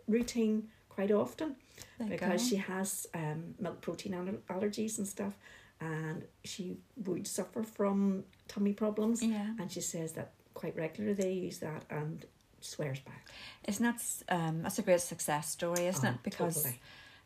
routine 0.08 0.68
quite 0.90 1.12
often 1.12 1.56
There 2.00 2.08
because 2.10 2.46
she 2.48 2.58
has 2.58 3.08
um, 3.14 3.56
milk 3.60 3.82
protein 3.82 4.14
aller- 4.14 4.42
allergies 4.50 4.98
and 4.98 5.08
stuff 5.08 5.38
and 5.80 6.24
she 6.44 6.78
would 7.06 7.26
suffer 7.28 7.64
from 7.64 8.24
tummy 8.48 8.74
problems 8.74 9.24
Yeah. 9.24 9.54
and 9.60 9.72
she 9.72 9.82
says 9.82 10.12
that 10.14 10.32
quite 10.54 10.76
regularly 10.76 11.14
they 11.16 11.32
use 11.34 11.60
that 11.60 11.86
and 11.90 12.26
swears 12.60 13.00
back 13.00 13.28
Isn't 13.68 13.84
that 13.86 14.02
um 14.38 14.62
that's 14.64 14.80
a 14.80 14.82
great 14.84 15.02
success 15.02 15.50
story, 15.50 15.88
isn't 15.88 16.06
Oh, 16.06 16.12
it? 16.12 16.24
Because 16.24 16.56
totally. 16.56 16.80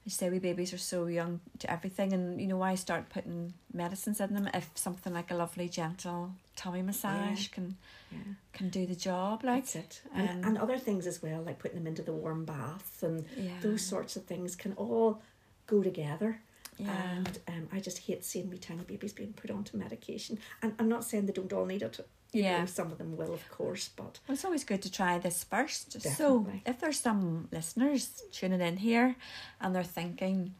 You 0.05 0.11
say 0.11 0.29
we 0.29 0.37
babies 0.37 0.71
are 0.71 0.77
so 0.77 1.07
young 1.07 1.41
to 1.59 1.69
everything 1.69 2.13
and 2.13 2.39
you 2.39 2.47
know 2.47 2.57
why 2.57 2.75
start 2.75 3.09
putting 3.09 3.53
medicines 3.73 4.21
in 4.21 4.33
them? 4.33 4.47
If 4.53 4.69
something 4.75 5.13
like 5.13 5.31
a 5.31 5.35
lovely 5.35 5.67
gentle 5.67 6.31
tummy 6.55 6.83
massage 6.83 7.49
can 7.49 7.75
yeah. 8.11 8.19
can 8.53 8.69
do 8.69 8.85
the 8.85 8.95
job 8.95 9.43
like 9.43 9.63
that's 9.63 9.75
it. 9.75 10.01
And, 10.13 10.29
um, 10.29 10.43
and 10.43 10.57
other 10.57 10.77
things 10.77 11.07
as 11.07 11.21
well 11.21 11.41
like 11.41 11.59
putting 11.59 11.77
them 11.77 11.87
into 11.87 12.03
the 12.03 12.13
warm 12.13 12.45
bath 12.45 13.01
and 13.01 13.25
yeah. 13.35 13.51
those 13.61 13.81
sorts 13.81 14.15
of 14.15 14.25
things 14.25 14.55
can 14.55 14.73
all 14.73 15.21
go 15.67 15.81
together 15.81 16.39
yeah. 16.77 17.11
And 17.15 17.39
um, 17.47 17.67
I 17.71 17.79
just 17.79 17.99
hate 17.99 18.23
seeing 18.25 18.49
wee 18.49 18.57
tiny 18.57 18.83
babies 18.83 19.13
being 19.13 19.33
put 19.33 19.49
onto 19.51 19.77
medication. 19.77 20.39
And 20.61 20.73
I'm 20.79 20.89
not 20.89 21.03
saying 21.03 21.25
they 21.25 21.33
don't 21.33 21.53
all 21.53 21.65
need 21.65 21.81
it. 21.83 21.99
You 22.33 22.43
Yeah. 22.43 22.59
know 22.59 22.65
some 22.65 22.91
of 22.91 22.97
them 22.97 23.15
will 23.15 23.33
of 23.33 23.49
course 23.49 23.89
but 23.95 24.19
Well, 24.27 24.33
it's 24.33 24.43
always 24.43 24.65
good 24.65 24.81
to 24.81 24.91
try 24.91 25.17
this 25.19 25.45
first. 25.45 26.01
So, 26.01 26.45
if 26.65 26.79
there's 26.81 26.99
some 26.99 27.47
listeners 27.51 28.23
tuning 28.33 28.59
in 28.61 28.77
here 28.77 29.15
and 29.61 29.73
they're 29.73 29.83
thinking, 29.83 30.53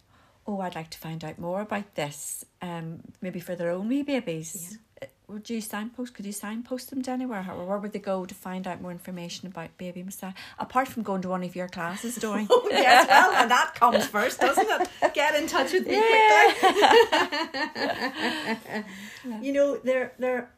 oh, 0.48 0.62
I'd 0.62 0.76
like 0.76 0.90
to 0.92 0.98
find 0.98 1.22
out 1.26 1.38
more 1.38 1.62
about 1.62 1.96
this, 1.96 2.46
um, 2.62 3.02
maybe 3.20 3.40
for 3.42 3.56
their 3.56 3.72
own 3.72 3.90
wee 3.90 4.04
babies, 4.04 4.78
uh, 4.95 4.95
would 5.28 5.50
you 5.50 5.62
signpost? 5.62 6.14
Could 6.14 6.26
you 6.26 6.32
signpost 6.32 6.90
them 6.90 7.02
to 7.04 7.12
anywhere? 7.12 7.46
Or 7.50 7.66
where 7.66 7.78
would 7.78 7.94
they 7.94 8.00
go 8.00 8.26
to 8.26 8.36
find 8.36 8.68
out 8.68 8.82
more 8.82 8.92
information 8.92 9.48
about 9.48 9.76
baby 9.78 10.04
massage? 10.04 10.34
Apart 10.60 10.88
from 10.88 11.04
going 11.04 11.22
to 11.24 11.30
one 11.30 11.44
of 11.44 11.56
your 11.56 11.68
classes, 11.68 12.16
Doreen. 12.16 12.48
Oh, 12.52 12.68
yes, 12.70 13.08
well, 13.08 13.32
and 13.34 13.50
that 13.52 13.74
comes 13.76 14.06
first, 14.08 14.40
doesn't 14.40 14.68
it? 14.70 14.90
Get 15.14 15.36
in 15.36 15.48
touch 15.48 15.74
with 15.74 15.88
me 15.88 16.02
quickly. 16.02 16.56
You 19.42 19.54
know, 19.54 19.78
there 19.78 20.14
there 20.20 20.50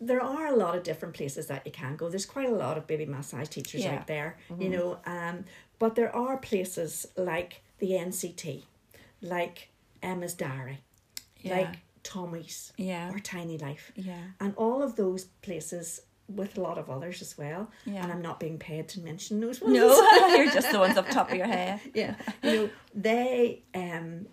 there 0.00 0.20
are 0.22 0.46
a 0.46 0.56
lot 0.56 0.76
of 0.76 0.82
different 0.82 1.14
places 1.14 1.46
that 1.48 1.64
you 1.66 1.72
can 1.72 1.96
go. 1.96 2.08
There's 2.08 2.26
quite 2.26 2.48
a 2.48 2.54
lot 2.54 2.78
of 2.78 2.86
baby 2.86 3.06
massage 3.06 3.48
teachers 3.48 3.82
Yeah. 3.84 3.96
out 3.96 4.06
there, 4.06 4.36
you 4.58 4.68
know, 4.68 4.98
um, 5.06 5.44
but 5.78 5.94
there 5.94 6.14
are 6.14 6.36
places 6.38 7.06
like 7.16 7.62
the 7.78 7.92
NCT, 7.92 8.62
like 9.22 9.68
Emma's 10.02 10.34
Diary, 10.34 10.78
Yeah. 11.42 11.56
like 11.56 11.78
Tommy's 12.02 12.72
yeah. 12.76 13.10
or 13.12 13.18
Tiny 13.18 13.58
Life, 13.58 13.92
Yeah. 13.94 14.18
and 14.40 14.54
all 14.56 14.82
of 14.82 14.96
those 14.96 15.24
places 15.42 16.00
with 16.28 16.56
a 16.58 16.60
lot 16.60 16.78
of 16.78 16.88
others 16.88 17.20
as 17.22 17.36
well. 17.36 17.70
Yeah. 17.84 18.02
And 18.04 18.12
I'm 18.12 18.22
not 18.22 18.38
being 18.38 18.58
paid 18.58 18.88
to 18.90 19.00
mention 19.00 19.40
those 19.40 19.60
ones. 19.60 19.74
No, 19.74 19.88
you're 20.36 20.50
just 20.50 20.70
the 20.70 20.78
ones 20.78 20.96
up 20.96 21.08
top 21.10 21.30
of 21.30 21.36
your 21.36 21.46
head. 21.46 21.80
yeah 21.94 22.14
you 22.42 22.50
know 22.52 22.70
they 22.94 23.62
um 23.74 24.26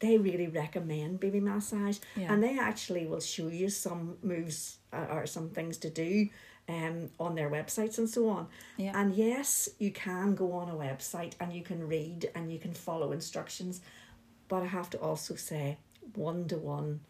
they 0.00 0.18
really 0.18 0.48
recommend 0.48 1.20
baby 1.20 1.40
massage 1.40 1.98
Yeah. 2.16 2.32
and 2.32 2.42
they 2.42 2.58
actually 2.58 3.06
will 3.06 3.20
show 3.20 3.48
you 3.48 3.68
some 3.68 4.16
moves 4.22 4.78
uh, 4.92 5.06
or 5.10 5.26
some 5.26 5.50
things 5.50 5.76
to 5.78 5.90
do 5.90 6.28
um 6.68 7.10
on 7.20 7.34
their 7.36 7.48
websites 7.50 7.98
and 7.98 8.08
so 8.08 8.28
on 8.28 8.46
Yeah. 8.76 8.98
and 9.00 9.14
yes 9.14 9.68
you 9.78 9.92
can 9.92 10.34
go 10.34 10.52
on 10.52 10.68
a 10.68 10.74
website 10.74 11.34
and 11.40 11.52
you 11.52 11.62
can 11.62 11.86
read 11.86 12.30
and 12.34 12.50
you 12.52 12.58
can 12.58 12.72
follow 12.72 13.12
instructions 13.12 13.80
but 14.48 14.62
i 14.62 14.66
have 14.66 14.90
to 14.90 14.98
also 14.98 15.34
say 15.36 15.78
one 16.14 16.48
to 16.48 16.56
one 16.58 17.00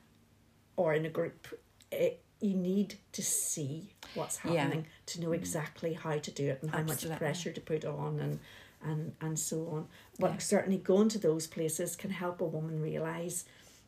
or 0.76 0.94
in 0.94 1.04
a 1.06 1.10
group 1.10 1.46
it, 1.92 2.22
you 2.40 2.54
need 2.54 2.94
to 3.12 3.22
see 3.22 3.92
what's 4.14 4.38
Yeah. 4.44 4.52
happening 4.64 4.86
to 5.06 5.20
know 5.20 5.32
exactly 5.32 5.92
how 5.94 6.18
to 6.18 6.30
do 6.30 6.48
it 6.50 6.62
and 6.62 6.70
how 6.70 6.78
Absolutely. 6.78 7.10
much 7.10 7.18
pressure 7.18 7.52
to 7.52 7.60
put 7.60 7.84
on 7.84 8.18
and 8.20 8.38
and 8.82 9.12
and 9.20 9.38
so 9.38 9.68
on 9.68 9.88
but 10.18 10.30
Yeah. 10.32 10.38
certainly 10.38 10.78
going 10.78 11.08
to 11.10 11.18
those 11.18 11.46
places 11.46 11.96
can 11.96 12.10
help 12.10 12.40
a 12.40 12.44
woman 12.46 12.80
realize 12.80 13.44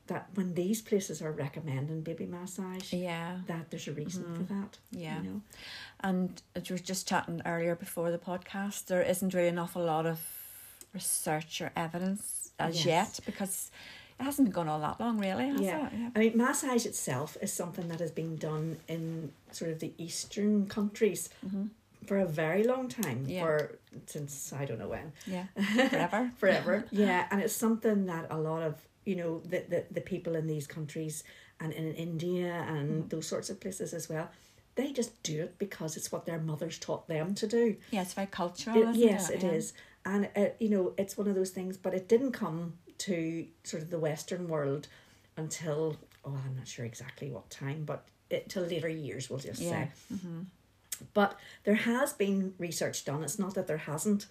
that 0.09 0.29
when 0.35 0.53
these 0.55 0.83
places 0.83 1.22
are 1.22 1.33
recommending 1.33 2.03
baby 2.03 2.27
massage 2.27 2.92
Yeah. 2.92 3.40
that 3.46 3.70
there's 3.70 3.88
a 3.88 3.92
reason 3.92 4.25
for 4.35 4.42
that 4.55 4.72
Mm-hmm. 4.92 4.98
Yeah. 5.01 5.22
you 5.22 5.29
know 5.31 5.42
And 6.01 6.42
as 6.57 6.68
we 6.68 6.75
were 6.75 6.83
just 6.83 7.09
chatting 7.09 7.40
earlier 7.46 7.75
before 7.77 8.11
the 8.11 8.18
podcast, 8.18 8.87
there 8.87 9.03
isn't 9.03 9.33
really 9.33 9.48
an 9.48 9.59
awful 9.59 9.85
lot 9.85 10.05
of 10.05 10.18
research 10.92 11.61
or 11.62 11.70
evidence 11.77 12.51
as 12.59 12.85
Yes. 12.85 12.87
yet 12.87 13.20
because 13.25 13.70
it 14.23 14.25
hasn't 14.25 14.47
been 14.47 14.53
going 14.53 14.69
on 14.69 14.81
that 14.81 14.99
long, 15.01 15.19
really, 15.19 15.49
has 15.49 15.61
Yeah. 15.61 15.87
it? 15.87 15.93
Yeah. 15.99 16.11
I 16.15 16.19
mean, 16.19 16.37
massage 16.37 16.87
itself 16.87 17.37
is 17.43 17.53
something 17.53 17.89
that 17.89 18.01
has 18.01 18.11
been 18.13 18.37
done 18.37 18.79
in 18.89 19.33
sort 19.51 19.71
of 19.73 19.79
the 19.81 19.93
Eastern 19.99 20.67
countries 20.69 21.29
for 22.07 22.19
a 22.19 22.27
very 22.27 22.65
long 22.73 22.89
time, 22.89 23.19
Mm-hmm. 23.21 23.31
Yeah. 23.31 23.43
for 23.45 23.79
since 24.07 24.53
I 24.53 24.65
don't 24.65 24.79
know 24.79 24.89
when, 24.89 25.13
Yeah. 25.27 25.47
Forever. 25.89 26.31
forever. 26.37 26.75
yeah, 26.93 27.27
and 27.31 27.43
it's 27.43 27.55
something 27.55 28.07
that 28.07 28.25
a 28.31 28.39
lot 28.39 28.63
of 28.63 28.75
you 29.05 29.17
know 29.17 29.41
the 29.53 29.61
the, 29.73 29.81
the 29.91 30.01
people 30.01 30.35
in 30.41 30.47
these 30.47 30.67
countries 30.67 31.25
and 31.61 31.73
in 31.73 31.87
India 31.95 32.53
and 32.75 32.89
Mm-hmm. 32.89 33.09
those 33.09 33.27
sorts 33.27 33.51
of 33.51 33.57
places 33.61 33.93
as 33.95 34.09
well, 34.09 34.27
they 34.75 34.93
just 34.93 35.13
do 35.23 35.43
it 35.43 35.59
because 35.59 35.97
it's 35.99 36.11
what 36.13 36.25
their 36.27 36.39
mothers 36.41 36.79
taught 36.79 37.07
them 37.09 37.35
to 37.35 37.47
do. 37.47 37.77
Yeah, 37.91 38.03
it's 38.03 38.15
very 38.15 38.29
cultural. 38.41 38.77
It- 38.91 38.97
yes, 38.97 39.31
it 39.31 39.43
it 39.45 39.53
is, 39.59 39.73
and 40.05 40.29
uh, 40.37 40.47
you 40.65 40.71
know 40.75 40.85
it's 40.97 41.15
one 41.21 41.29
of 41.31 41.35
those 41.35 41.51
things. 41.59 41.77
But 41.77 41.93
it 41.95 42.09
didn't 42.09 42.33
come 42.33 42.61
to 43.07 43.47
sort 43.65 43.83
of 43.83 43.91
the 43.91 43.99
Western 43.99 44.49
world 44.49 44.88
until 45.37 45.97
oh, 46.25 46.38
I'm 46.47 46.57
not 46.57 46.69
sure 46.69 46.85
exactly 46.85 47.31
what 47.31 47.51
time, 47.51 47.85
but 47.85 48.05
it 48.31 48.49
till 48.49 48.62
later 48.65 48.88
years. 48.88 49.29
We'll 49.29 49.41
just 49.41 49.61
Yeah. 49.61 49.71
say. 49.71 49.88
Mm-hmm. 50.15 50.41
But 51.15 51.37
there 51.65 51.75
has 51.75 52.12
been 52.12 52.55
research 52.59 53.05
done. 53.05 53.25
It's 53.25 53.38
not 53.38 53.55
that 53.55 53.67
there 53.67 53.79
hasn't, 53.93 54.27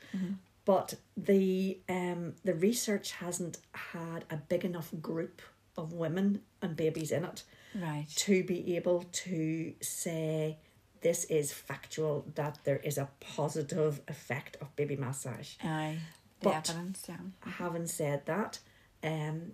but 0.65 0.93
the 1.17 1.79
um 1.89 2.33
the 2.45 2.53
research 2.53 3.11
hasn't 3.11 3.57
had 3.73 4.23
a 4.29 4.37
big 4.37 4.63
enough 4.63 4.89
group 5.01 5.41
of 5.77 5.91
women 5.93 6.41
and 6.61 6.75
babies 6.75 7.11
in 7.11 7.23
it 7.25 7.43
Right. 7.75 8.05
to 8.25 8.43
be 8.43 8.75
able 8.75 9.03
to 9.25 9.73
say 9.81 10.57
this 11.01 11.23
is 11.25 11.51
factual 11.51 12.25
that 12.35 12.59
there 12.63 12.77
is 12.89 12.97
a 12.97 13.09
positive 13.19 14.01
effect 14.07 14.55
of 14.61 14.73
baby 14.75 14.95
massage. 14.95 15.55
Aye. 15.63 15.97
The 16.41 16.49
But- 16.49 16.69
evidence, 16.69 17.05
yeah. 17.07 17.17
Having 17.51 17.87
said 17.87 18.25
that, 18.25 18.59
um, 19.03 19.53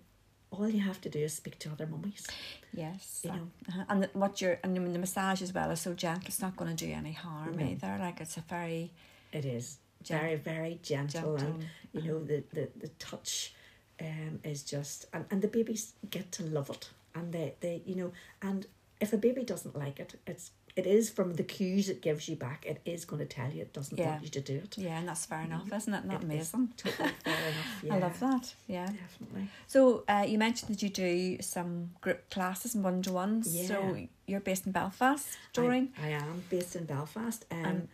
all 0.51 0.69
you 0.69 0.79
have 0.81 1.01
to 1.01 1.09
do 1.09 1.19
is 1.19 1.33
speak 1.35 1.59
to 1.59 1.69
other 1.71 1.85
mummies. 1.85 2.25
Yes. 2.73 3.21
You 3.23 3.31
know. 3.31 3.47
uh-huh. 3.69 3.83
And 3.89 4.03
the, 4.03 4.09
what 4.13 4.39
you're 4.41 4.59
and 4.63 4.75
I 4.77 4.79
mean, 4.79 4.93
the 4.93 4.99
massage 4.99 5.41
as 5.41 5.53
well 5.53 5.69
is 5.71 5.81
so 5.81 5.93
gentle. 5.93 6.27
It's 6.27 6.41
not 6.41 6.55
going 6.55 6.73
to 6.75 6.85
do 6.85 6.91
any 6.91 7.11
harm 7.13 7.57
No. 7.57 7.65
either. 7.65 7.97
Like 7.99 8.21
it's 8.21 8.37
a 8.37 8.41
very 8.41 8.91
It 9.33 9.45
is 9.45 9.77
Gen- 10.03 10.19
very, 10.21 10.35
very 10.35 10.79
gentle, 10.81 11.37
gentle. 11.37 11.59
and 11.61 11.65
you 11.93 12.01
know 12.11 12.23
the 12.23 12.43
the, 12.53 12.69
the 12.79 12.87
touch 12.99 13.53
um 13.99 14.39
is 14.43 14.63
just 14.63 15.05
and, 15.13 15.25
and 15.31 15.41
the 15.41 15.47
babies 15.49 15.93
get 16.09 16.31
to 16.33 16.43
love 16.43 16.69
it 16.69 16.89
and 17.15 17.33
they, 17.33 17.55
they 17.59 17.81
you 17.85 17.95
know 17.95 18.11
and 18.41 18.67
if 19.01 19.11
a 19.11 19.17
baby 19.17 19.43
doesn't 19.43 19.75
like 19.75 19.99
it 19.99 20.19
it's 20.27 20.51
it 20.77 20.85
is 20.85 21.09
from 21.09 21.33
the 21.33 21.43
cues 21.43 21.89
it 21.89 22.01
gives 22.01 22.29
you 22.29 22.35
back 22.35 22.65
it 22.65 22.79
is 22.85 23.03
going 23.05 23.19
to 23.19 23.25
tell 23.25 23.49
you 23.51 23.61
it 23.63 23.73
doesn't 23.73 23.97
Yeah. 23.97 24.09
want 24.11 24.23
you 24.23 24.29
to 24.29 24.41
do 24.41 24.55
it 24.65 24.77
yeah, 24.77 24.97
and 24.99 25.07
that's 25.07 25.25
fair 25.25 25.41
enough, 25.41 25.71
isn't 25.73 25.93
it? 25.93 26.05
Not 26.05 26.17
It 26.17 26.23
amazing. 26.23 26.69
totally 26.77 27.09
fair 27.25 27.33
enough 27.51 27.71
yeah 27.83 27.95
I 27.95 27.97
love 27.99 28.19
that. 28.19 28.53
Yeah. 28.67 28.85
definitely 28.87 29.47
So 29.67 30.03
uh, 30.07 30.25
you 30.27 30.37
mentioned 30.37 30.69
that 30.73 30.81
you 30.83 30.89
do 30.89 31.37
some 31.41 31.91
group 32.01 32.29
classes 32.29 32.75
and 32.75 32.83
one 32.83 33.01
to 33.03 33.11
ones. 33.11 33.45
Yeah. 33.55 33.67
So 33.67 33.97
you're 34.27 34.39
based 34.49 34.65
in 34.67 34.71
Belfast, 34.71 35.27
Doreen. 35.53 35.89
I, 36.01 36.07
I 36.07 36.09
am 36.09 36.43
based 36.49 36.75
in 36.75 36.85
Belfast 36.85 37.45
um 37.51 37.65
And 37.65 37.87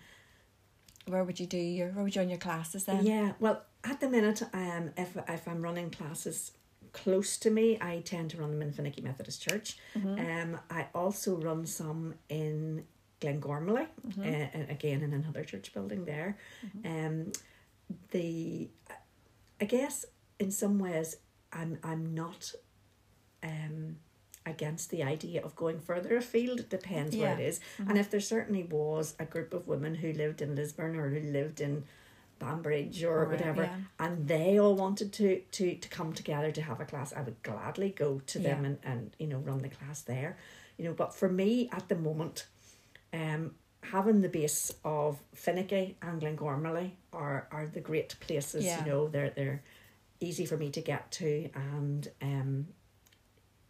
Where 1.06 1.24
would 1.24 1.40
you 1.40 1.48
do 1.48 1.58
your 1.58 1.90
where 1.94 2.04
would 2.04 2.16
you 2.16 2.22
run 2.22 2.30
your 2.30 2.40
classes 2.48 2.86
then? 2.86 3.06
Yeah, 3.06 3.34
well, 3.40 3.58
at 3.84 4.00
the 4.00 4.10
minute, 4.10 4.42
um, 4.54 4.92
if 5.04 5.10
if 5.38 5.48
I'm 5.48 5.62
running 5.62 5.90
classes 5.90 6.52
close 6.94 7.38
to 7.40 7.50
me, 7.50 7.78
I 7.82 8.02
tend 8.06 8.30
to 8.32 8.38
run 8.38 8.52
them 8.52 8.62
in 8.62 8.72
Finaghy 8.72 9.04
Methodist 9.04 9.42
Church. 9.42 9.78
Um, 10.20 10.60
I 10.70 10.88
also 10.96 11.36
run 11.36 11.66
some 11.66 12.14
in 12.30 12.86
Glengormley, 13.20 13.88
uh, 14.20 14.22
and 14.22 14.70
again 14.70 15.02
in 15.02 15.12
another 15.14 15.44
church 15.44 15.74
building 15.74 16.06
there. 16.06 16.38
Um, 16.86 17.32
the, 18.12 18.70
I 19.60 19.66
guess 19.66 20.06
in 20.40 20.52
some 20.52 20.80
ways, 20.80 21.18
I'm 21.52 21.78
I'm 21.84 22.14
not, 22.14 22.54
um. 23.44 23.98
Against 24.46 24.90
the 24.90 25.04
idea 25.04 25.42
of 25.42 25.56
going 25.56 25.80
further 25.80 26.18
afield, 26.18 26.60
it 26.60 26.70
depends 26.70 27.16
where 27.16 27.34
it 27.40 27.40
is. 27.40 27.62
Yeah. 27.80 27.86
is. 27.86 27.90
And 27.90 27.98
if 27.98 28.12
there 28.12 28.20
certainly 28.20 28.64
was 28.64 29.16
a 29.18 29.24
group 29.24 29.54
of 29.54 29.70
women 29.70 29.96
who 29.96 30.12
lived 30.12 30.42
in 30.42 30.54
Lisburn 30.54 30.98
or 30.98 31.10
who 31.10 31.22
lived 31.32 31.62
in 31.62 31.86
Banbridge 32.44 33.04
or 33.04 33.24
Or, 33.24 33.30
whatever, 33.30 33.64
yeah. 33.64 33.78
and 34.06 34.28
they 34.28 34.60
all 34.62 34.76
wanted 34.76 35.10
to 35.20 35.28
to 35.58 35.66
to 35.84 35.88
come 35.98 36.12
together 36.14 36.52
to 36.52 36.62
have 36.70 36.80
a 36.82 36.86
class, 36.86 37.14
I 37.20 37.22
would 37.22 37.40
gladly 37.44 37.90
go 38.06 38.22
to 38.32 38.40
them 38.40 38.66
and, 38.66 38.78
and 38.92 39.16
you 39.22 39.28
know 39.28 39.40
run 39.50 39.60
the 39.68 39.70
class 39.78 40.02
there. 40.02 40.32
You 40.78 40.84
know, 40.86 40.94
but 40.94 41.14
for 41.20 41.30
me 41.42 41.70
at 41.72 41.86
the 41.90 41.96
moment, 41.96 42.48
um 43.22 43.56
having 43.96 44.22
the 44.22 44.30
base 44.30 44.74
of 44.84 45.20
Finaghy 45.36 45.96
and 46.02 46.22
Glengormley 46.22 46.92
are 47.12 47.48
are 47.52 47.68
the 47.68 47.82
great 47.82 48.12
places, 48.26 48.64
Yeah. 48.64 48.80
you 48.80 48.86
know, 48.92 49.08
they're 49.14 49.32
they're 49.38 49.62
easy 50.20 50.46
for 50.46 50.58
me 50.58 50.70
to 50.78 50.82
get 50.82 51.12
to 51.20 51.50
and 51.54 52.02
um 52.22 52.68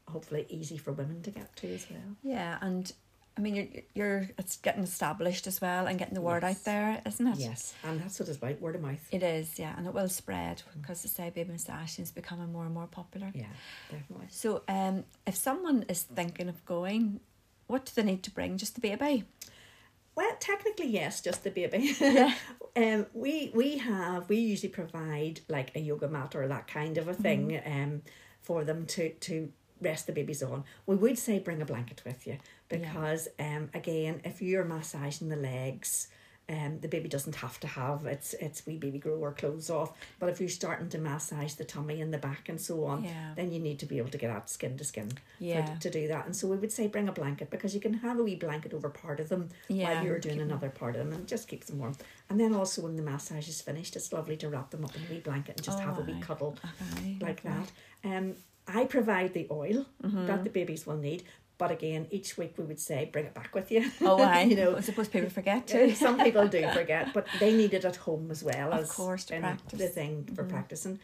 hopefully 0.08 0.46
easy 0.50 0.78
for 0.78 0.92
women 0.94 1.22
to 1.24 1.32
get 1.32 1.56
to 1.56 1.68
as 1.74 1.88
well. 1.90 2.16
Yeah, 2.22 2.58
and 2.62 2.92
I 3.36 3.41
mean 3.41 3.56
you're 3.56 3.84
you're 3.96 4.30
it's 4.38 4.58
getting 4.58 4.84
established 4.84 5.48
as 5.48 5.60
well 5.60 5.88
and 5.88 5.98
getting 5.98 6.13
the 6.13 6.22
word 6.22 6.43
Yes. 6.43 6.58
out 6.60 6.63
there, 6.65 7.02
isn't 7.06 7.28
it? 7.28 7.38
Yes, 7.38 7.74
and 7.84 8.00
that's 8.00 8.19
what 8.19 8.30
it's 8.30 8.38
about, 8.38 8.62
word 8.62 8.76
of 8.76 8.82
mouth. 8.82 9.08
It 9.12 9.24
is, 9.24 9.58
yeah, 9.58 9.74
and 9.78 9.88
it 9.88 9.93
will 9.93 10.10
spread 10.10 10.62
because 10.80 11.02
the 11.02 11.08
say 11.08 11.30
baby 11.32 11.52
massaging 11.52 12.04
is 12.04 12.12
becoming 12.12 12.52
more 12.52 12.65
and 12.65 12.74
more 12.74 12.88
popular. 12.88 13.32
Yeah, 13.34 13.48
definitely. 13.91 14.28
So, 14.30 14.62
um, 14.67 15.04
if 15.26 15.36
someone 15.36 15.86
is 15.89 16.04
thinking 16.04 16.48
of 16.48 16.63
going, 16.65 17.19
what 17.67 17.86
do 17.86 17.91
they 17.96 18.04
need 18.04 18.22
to 18.24 18.32
bring? 18.32 18.58
Just 18.58 18.76
the 18.76 18.82
baby? 18.82 19.24
Well, 20.15 20.36
technically, 20.39 20.89
yes, 20.89 21.22
just 21.22 21.43
the 21.43 21.50
baby. 21.50 21.96
Yeah. 22.00 22.36
um, 22.76 23.08
we 23.13 23.52
we 23.56 23.78
have 23.80 24.30
we 24.30 24.38
usually 24.38 24.69
provide 24.69 25.41
like 25.50 25.76
a 25.76 25.80
yoga 25.80 26.08
mat 26.08 26.36
or 26.36 26.48
that 26.48 26.67
kind 26.67 26.98
of 27.00 27.08
a 27.08 27.13
thing 27.15 27.60
um 27.65 28.02
for 28.41 28.63
them 28.63 28.86
to 28.88 29.10
to 29.10 29.52
rest 29.84 30.08
the 30.08 30.13
babies 30.13 30.41
on. 30.41 30.63
We 30.86 30.96
would 30.96 31.17
say 31.19 31.39
bring 31.39 31.62
a 31.62 31.65
blanket 31.65 32.02
with 32.06 32.26
you 32.28 32.38
because 32.69 33.28
um 33.39 33.69
again 33.74 34.22
if 34.24 34.41
you're 34.41 34.65
massaging 34.65 35.30
the 35.30 35.36
legs. 35.36 36.08
Um, 36.50 36.80
the 36.82 36.89
baby 36.89 37.08
doesn't 37.08 37.36
have 37.38 37.58
to 37.62 37.67
have 37.67 38.06
its 38.06 38.34
its 38.34 38.65
wee 38.65 38.76
baby 38.78 39.00
grower 39.00 39.32
clothes 39.32 39.69
off, 39.69 39.93
but 40.19 40.28
if 40.28 40.41
you're 40.41 40.50
starting 40.50 40.89
to 40.89 40.98
massage 40.98 41.54
the 41.54 41.63
tummy 41.63 42.02
and 42.02 42.13
the 42.13 42.17
back 42.17 42.50
and 42.50 42.60
so 42.60 42.84
on, 42.84 43.06
Yeah. 43.06 43.32
then 43.38 43.54
you 43.54 43.62
need 43.62 43.80
to 43.80 43.86
be 43.86 43.98
able 43.98 44.10
to 44.10 44.17
get 44.17 44.30
out 44.30 44.50
skin 44.50 44.76
to 44.78 44.84
skin 44.84 45.10
Yeah. 45.39 45.74
for, 45.76 45.80
to 45.84 45.89
do 45.89 46.10
that. 46.10 46.26
And 46.26 46.36
so 46.36 46.50
we 46.50 46.58
would 46.58 46.74
say 46.74 46.88
bring 46.88 47.08
a 47.08 47.13
blanket 47.13 47.50
because 47.50 47.74
you 47.74 47.80
can 47.80 47.93
have 47.93 48.19
a 48.19 48.24
wee 48.26 48.36
blanket 48.36 48.74
over 48.74 48.89
part 48.89 49.22
of 49.22 49.30
them 49.30 49.48
Yeah. 49.69 49.86
while 49.93 50.04
you're 50.04 50.19
doing 50.19 50.41
another 50.41 50.69
part 50.69 50.98
of 50.98 51.06
them 51.06 51.13
and 51.13 51.26
just 51.30 51.48
keeps 51.48 51.67
them 51.67 51.80
warm. 51.80 51.96
And 52.30 52.38
then 52.38 52.54
also 52.54 52.82
when 52.82 52.98
the 52.98 53.04
massage 53.04 53.48
is 53.48 53.62
finished, 53.62 53.96
it's 53.96 54.12
lovely 54.12 54.36
to 54.36 54.50
wrap 54.50 54.69
them 54.72 54.84
up 54.84 54.93
in 54.98 55.02
a 55.06 55.10
wee 55.10 55.22
blanket 55.22 55.56
and 55.56 55.63
just 55.63 55.80
have 55.80 55.98
a 55.98 56.02
Oh, 56.02 56.04
wee 56.04 56.17
aye. 56.17 56.22
cuddle 56.26 56.58
Okay, 56.91 57.17
like 57.22 57.41
lovely. 57.46 57.67
that. 58.04 58.17
Um, 58.17 58.36
I 58.67 58.86
provide 58.86 59.34
the 59.34 59.47
oil 59.52 59.86
Mm-hmm. 60.04 60.26
that 60.26 60.43
the 60.43 60.49
babies 60.49 60.86
will 60.88 60.97
need, 60.97 61.23
but 61.58 61.71
again, 61.71 62.08
each 62.12 62.38
week 62.38 62.54
we 62.58 62.63
would 62.65 62.80
say 62.80 63.10
bring 63.12 63.26
it 63.26 63.34
back 63.34 63.54
with 63.56 63.71
you. 63.71 63.89
Oh, 64.02 64.21
I 64.38 64.43
you 64.43 64.56
know. 64.56 64.76
I 64.78 64.82
suppose 64.82 65.08
people 65.08 65.30
forget 65.39 65.69
Yeah, 65.69 65.88
to. 65.88 65.95
Some 65.95 66.19
people 66.19 66.47
do 66.47 66.67
forget, 66.71 67.13
but 67.13 67.26
they 67.39 67.54
need 67.54 67.73
it 67.73 67.86
at 67.86 67.95
home 67.97 68.32
as 68.32 68.43
well 68.43 68.71
Of 68.73 68.80
as 68.82 68.91
course, 68.91 69.26
to 69.26 69.39
practice. 69.39 69.80
the 69.80 69.88
thing 69.88 70.26
for 70.36 70.43
Mhm. 70.43 70.49
practicing. 70.49 70.99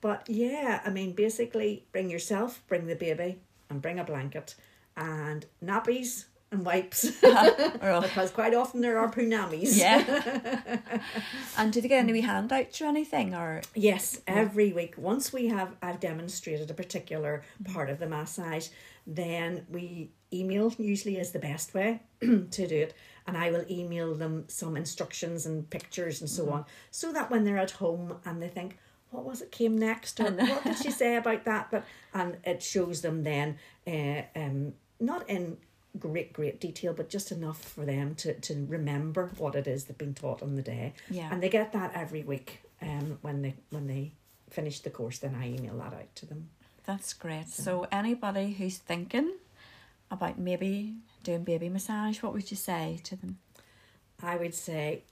But 0.00 0.28
yeah, 0.28 0.80
I 0.84 0.90
mean, 0.90 1.12
basically, 1.14 1.84
bring 1.92 2.10
yourself, 2.10 2.62
bring 2.68 2.86
the 2.86 2.96
baby, 2.96 3.38
and 3.70 3.80
bring 3.80 3.98
a 3.98 4.04
blanket, 4.04 4.54
and 4.96 5.46
nappies 5.62 6.26
and 6.54 6.64
wipes, 6.64 7.10
because 7.20 8.30
quite 8.30 8.54
often 8.54 8.80
there 8.80 8.98
are 8.98 9.10
punamis. 9.10 9.76
yeah. 9.76 10.78
and 11.58 11.72
do 11.72 11.80
they 11.80 11.88
get 11.88 11.98
any 11.98 12.12
wee 12.12 12.20
handouts 12.22 12.80
or 12.80 12.86
anything? 12.86 13.34
Or 13.34 13.60
Yes, 13.74 14.20
every 14.26 14.72
week. 14.72 14.94
Once 14.96 15.32
we 15.32 15.48
have 15.48 15.74
I've 15.82 16.00
demonstrated 16.00 16.70
a 16.70 16.74
particular 16.74 17.42
part 17.72 17.90
of 17.90 17.98
the 17.98 18.06
massage, 18.06 18.68
then 19.06 19.66
we 19.68 20.10
email 20.32 20.72
usually 20.78 21.18
is 21.18 21.32
the 21.32 21.38
best 21.38 21.74
way 21.74 22.00
to 22.20 22.66
do 22.66 22.76
it. 22.76 22.94
And 23.26 23.36
I 23.36 23.50
will 23.50 23.64
email 23.70 24.14
them 24.14 24.44
some 24.48 24.76
instructions 24.76 25.46
and 25.46 25.68
pictures 25.70 26.20
and 26.20 26.28
so 26.28 26.50
on. 26.50 26.66
So 26.90 27.12
that 27.12 27.30
when 27.30 27.44
they're 27.44 27.58
at 27.58 27.70
home 27.72 28.16
and 28.24 28.42
they 28.42 28.48
think, 28.48 28.78
what 29.10 29.24
was 29.24 29.40
it 29.40 29.50
came 29.50 29.78
next? 29.78 30.20
Or 30.20 30.30
what 30.30 30.64
did 30.64 30.76
she 30.76 30.90
say 30.90 31.16
about 31.16 31.44
that? 31.44 31.68
But 31.70 31.84
and 32.12 32.36
it 32.44 32.62
shows 32.62 33.00
them 33.00 33.22
then 33.22 33.58
uh, 33.86 34.22
um 34.36 34.74
not 35.00 35.28
in 35.28 35.56
great 35.98 36.32
great 36.32 36.60
detail 36.60 36.92
but 36.92 37.08
just 37.08 37.30
enough 37.30 37.60
for 37.62 37.84
them 37.84 38.14
to, 38.16 38.34
to 38.40 38.66
remember 38.68 39.30
what 39.38 39.54
it 39.54 39.66
is 39.66 39.84
they've 39.84 39.96
been 39.98 40.14
taught 40.14 40.42
on 40.42 40.56
the 40.56 40.62
day 40.62 40.92
Yeah. 41.10 41.28
and 41.30 41.42
they 41.42 41.48
get 41.48 41.72
that 41.72 41.92
every 41.94 42.22
week 42.22 42.60
um 42.82 43.18
when 43.22 43.42
they 43.42 43.54
when 43.70 43.86
they 43.86 44.12
finish 44.50 44.80
the 44.80 44.90
course 44.90 45.18
then 45.18 45.34
i 45.40 45.48
email 45.48 45.76
that 45.78 45.92
out 45.94 46.14
to 46.16 46.26
them 46.26 46.48
that's 46.86 47.14
great. 47.14 47.48
So 47.48 47.86
anybody 47.90 48.52
who's 48.52 48.76
thinking 48.76 49.32
about 50.10 50.38
maybe 50.38 50.92
doing 51.22 51.42
baby 51.42 51.70
massage, 51.70 52.22
what 52.22 52.34
would 52.34 52.50
you 52.50 52.58
say 52.58 53.00
to 53.04 53.16
them? 53.16 53.38
i 54.22 54.36
would 54.36 54.54
say 54.54 55.02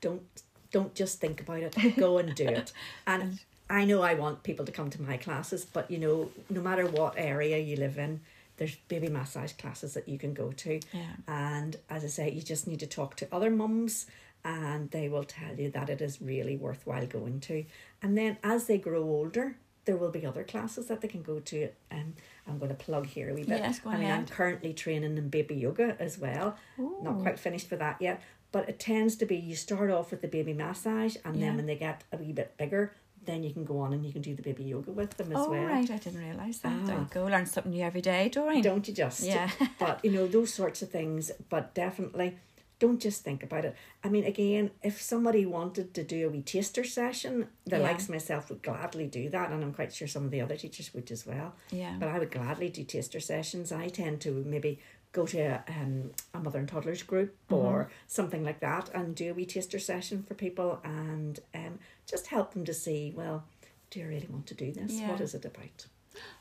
don't 0.00 0.22
don't 0.70 0.94
just 0.94 1.20
think 1.20 1.40
about 1.40 1.58
it 1.62 1.96
go 1.96 2.18
and 2.18 2.34
do 2.34 2.46
it 2.46 2.72
and 3.06 3.38
i 3.70 3.84
know 3.84 4.02
i 4.02 4.14
want 4.14 4.42
people 4.42 4.64
to 4.64 4.72
come 4.72 4.90
to 4.90 5.00
my 5.02 5.16
classes 5.16 5.64
but 5.64 5.90
you 5.90 5.98
know 5.98 6.30
no 6.50 6.60
matter 6.60 6.86
what 6.86 7.14
area 7.16 7.58
you 7.58 7.76
live 7.76 7.98
in 7.98 8.20
there's 8.56 8.76
baby 8.88 9.08
massage 9.08 9.52
classes 9.52 9.94
that 9.94 10.08
you 10.08 10.18
can 10.18 10.34
go 10.34 10.52
to. 10.52 10.80
Yeah. 10.92 11.02
and 11.28 11.76
as 11.90 12.04
i 12.04 12.06
say 12.08 12.30
you 12.30 12.42
just 12.42 12.66
need 12.66 12.80
to 12.80 12.86
talk 12.86 13.16
to 13.16 13.28
other 13.32 13.50
mums 13.50 14.06
and 14.44 14.90
they 14.90 15.08
will 15.08 15.24
tell 15.24 15.54
you 15.56 15.70
that 15.70 15.88
it 15.88 16.00
is 16.00 16.20
really 16.20 16.56
worthwhile 16.56 17.06
going 17.06 17.38
to. 17.40 17.64
And 18.02 18.18
then 18.18 18.38
as 18.42 18.66
they 18.66 18.78
grow 18.78 19.02
older 19.02 19.56
there 19.84 19.96
will 19.96 20.10
be 20.10 20.24
other 20.24 20.44
classes 20.44 20.86
that 20.86 21.00
they 21.00 21.08
can 21.08 21.22
go 21.22 21.40
to. 21.40 21.68
And 21.90 22.14
i'm 22.46 22.58
going 22.58 22.68
to 22.70 22.74
plug 22.76 23.06
here 23.06 23.30
a 23.30 23.34
wee 23.34 23.44
bit. 23.44 23.58
Yes, 23.60 23.78
go 23.80 23.90
i 23.90 23.96
mean 23.98 24.10
i'm 24.10 24.26
currently 24.26 24.72
training 24.72 25.16
in 25.16 25.28
baby 25.28 25.54
yoga 25.56 25.96
as 26.00 26.18
well. 26.18 26.56
Not 26.78 27.20
quite 27.20 27.38
finished 27.38 27.68
for 27.68 27.76
that 27.76 27.96
yet 28.00 28.20
but 28.52 28.68
it 28.68 28.78
tends 28.78 29.16
to 29.16 29.24
be 29.24 29.36
you 29.36 29.56
start 29.56 29.90
off 29.90 30.10
with 30.10 30.20
the 30.20 30.28
baby 30.28 30.52
massage 30.52 31.16
and 31.24 31.36
Yeah. 31.36 31.46
then 31.46 31.56
when 31.56 31.66
they 31.66 31.76
get 31.76 32.04
a 32.12 32.16
wee 32.18 32.32
bit 32.32 32.54
bigger 32.58 32.92
then 33.24 33.42
you 33.42 33.52
can 33.52 33.64
go 33.64 33.78
on 33.80 33.92
and 33.92 34.04
you 34.04 34.12
can 34.12 34.22
do 34.22 34.34
the 34.34 34.42
baby 34.42 34.64
yoga 34.64 34.90
with 34.90 35.16
them 35.16 35.30
as 35.32 35.38
Oh, 35.38 35.50
well 35.50 35.64
right. 35.64 35.90
I 35.90 35.96
didn't 35.96 36.20
realise 36.20 36.58
that. 36.58 36.72
Ah. 36.88 37.00
you 37.00 37.06
go. 37.10 37.24
Learn 37.24 37.46
something 37.46 37.72
new 37.72 37.82
every 37.84 38.00
day, 38.00 38.28
Doreen. 38.28 38.62
don't 38.62 38.86
you 38.88 38.94
just 38.94 39.22
Yeah. 39.24 39.50
but 39.78 40.04
you 40.04 40.10
know 40.10 40.26
those 40.26 40.52
sorts 40.52 40.82
of 40.82 40.90
things 40.90 41.30
but 41.48 41.74
definitely 41.74 42.36
don't 42.78 43.00
just 43.00 43.22
think 43.22 43.44
about 43.44 43.64
it. 43.64 43.76
I 44.02 44.08
mean, 44.08 44.24
again, 44.24 44.72
if 44.82 45.00
somebody 45.00 45.46
wanted 45.46 45.94
to 45.94 46.02
do 46.02 46.26
a 46.26 46.30
wee 46.30 46.42
taster 46.42 46.82
session, 46.82 47.46
the 47.64 47.76
Yeah. 47.76 47.82
likes 47.84 48.08
myself 48.08 48.50
would 48.50 48.60
gladly 48.60 49.06
do 49.06 49.28
that, 49.30 49.52
and 49.52 49.62
I'm 49.62 49.72
quite 49.72 49.94
sure 49.94 50.08
some 50.08 50.24
of 50.24 50.32
the 50.32 50.40
other 50.40 50.56
teachers 50.56 50.92
would 50.92 51.08
as 51.12 51.24
well. 51.24 51.54
Yeah. 51.70 51.94
But 52.00 52.08
I 52.08 52.18
would 52.18 52.32
gladly 52.32 52.70
do 52.70 52.82
taster 52.82 53.20
sessions. 53.20 53.70
I 53.70 53.86
tend 53.86 54.20
to 54.22 54.32
maybe 54.44 54.80
go 55.12 55.26
to 55.26 55.38
a, 55.38 55.64
um, 55.68 56.10
a 56.34 56.38
mother 56.38 56.58
and 56.58 56.68
toddlers 56.68 57.02
group 57.02 57.36
Mm-hmm. 57.50 57.54
or 57.66 57.90
something 58.06 58.42
like 58.44 58.60
that 58.60 58.88
and 58.94 59.14
do 59.14 59.30
a 59.30 59.34
wee 59.34 59.44
taster 59.46 59.78
session 59.78 60.22
for 60.22 60.34
people 60.34 60.80
and 60.84 61.38
um, 61.54 61.78
just 62.06 62.28
help 62.28 62.52
them 62.54 62.64
to 62.64 62.72
see, 62.74 63.12
well, 63.14 63.44
do 63.90 64.00
you 64.00 64.08
really 64.08 64.28
want 64.30 64.46
to 64.46 64.54
do 64.54 64.72
this? 64.72 64.92
Yeah. 64.92 65.10
What 65.10 65.20
is 65.20 65.34
it 65.34 65.44
about? 65.44 65.86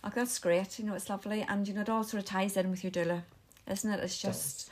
Oh, 0.04 0.12
that's 0.16 0.40
great. 0.40 0.80
You 0.80 0.86
know, 0.86 0.94
it's 0.96 1.10
lovely. 1.10 1.46
And, 1.48 1.68
you 1.68 1.74
know, 1.74 1.82
it 1.82 1.90
all 1.90 2.04
sort 2.04 2.24
of 2.24 2.30
ties 2.30 2.56
in 2.56 2.72
with 2.72 2.84
your 2.84 2.92
doula, 2.92 3.24
isn't 3.70 3.92
it? 3.92 4.00
It's 4.02 4.22
just 4.22 4.70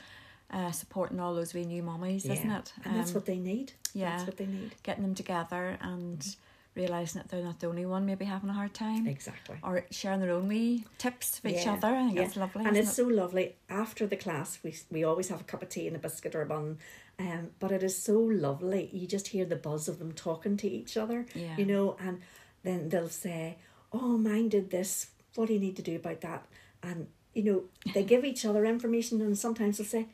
uh, 0.50 0.70
supporting 0.72 1.20
all 1.20 1.34
those 1.34 1.52
wee 1.54 1.64
new 1.66 1.82
mummies, 1.82 2.24
isn't 2.24 2.50
it? 2.50 2.72
And 2.84 2.96
that's 2.96 3.10
Um, 3.10 3.14
what 3.16 3.26
they 3.26 3.38
need. 3.38 3.72
yeah. 3.92 4.16
That's 4.16 4.26
what 4.28 4.36
they 4.38 4.46
need. 4.46 4.74
Getting 4.82 5.02
them 5.02 5.14
together 5.14 5.76
and 5.82 6.36
realising 6.80 7.20
that 7.20 7.30
they're 7.30 7.44
not 7.44 7.60
the 7.60 7.66
only 7.66 7.86
one 7.86 8.06
maybe 8.06 8.24
having 8.24 8.50
a 8.50 8.52
hard 8.52 8.74
time. 8.74 9.06
Exactly. 9.06 9.56
Or 9.62 9.84
sharing 9.90 10.20
their 10.20 10.32
own 10.32 10.48
wee 10.48 10.84
tips 10.98 11.38
for 11.38 11.48
each 11.48 11.66
other. 11.66 11.88
I 11.88 12.04
think 12.04 12.16
yeah. 12.16 12.22
that's 12.22 12.36
lovely. 12.36 12.64
And 12.64 12.76
it's 12.76 12.90
it? 12.90 12.94
so 12.94 13.04
lovely. 13.04 13.56
After 13.68 14.06
the 14.06 14.16
class, 14.16 14.58
we 14.62 14.74
we 14.90 15.04
always 15.04 15.28
have 15.28 15.40
a 15.40 15.44
cup 15.44 15.62
of 15.62 15.68
tea 15.68 15.86
and 15.86 15.96
a 15.96 15.98
biscuit 15.98 16.34
or 16.34 16.42
a 16.42 16.46
bun. 16.46 16.78
Um, 17.18 17.50
but 17.58 17.70
it 17.70 17.82
is 17.82 17.96
so 18.02 18.18
lovely. 18.18 18.88
You 18.92 19.06
just 19.06 19.28
hear 19.28 19.44
the 19.44 19.56
buzz 19.56 19.88
of 19.88 19.98
them 19.98 20.12
talking 20.12 20.56
to 20.58 20.68
each 20.68 20.96
other. 20.96 21.26
Yeah. 21.34 21.56
You 21.58 21.66
know, 21.66 21.96
and 22.00 22.20
then 22.62 22.88
they'll 22.88 23.08
say, 23.08 23.58
"Oh, 23.92 24.16
mine 24.16 24.48
did 24.48 24.70
this. 24.70 25.08
What 25.34 25.48
do 25.48 25.54
you 25.54 25.60
need 25.60 25.76
to 25.76 25.82
do 25.82 25.96
about 25.96 26.22
that?" 26.22 26.46
And 26.82 27.08
you 27.34 27.44
know, 27.44 27.92
they 27.92 28.02
give 28.12 28.24
each 28.24 28.44
other 28.44 28.64
information, 28.64 29.20
and 29.20 29.38
sometimes 29.38 29.76
they'll 29.76 29.86
say, 29.86 30.06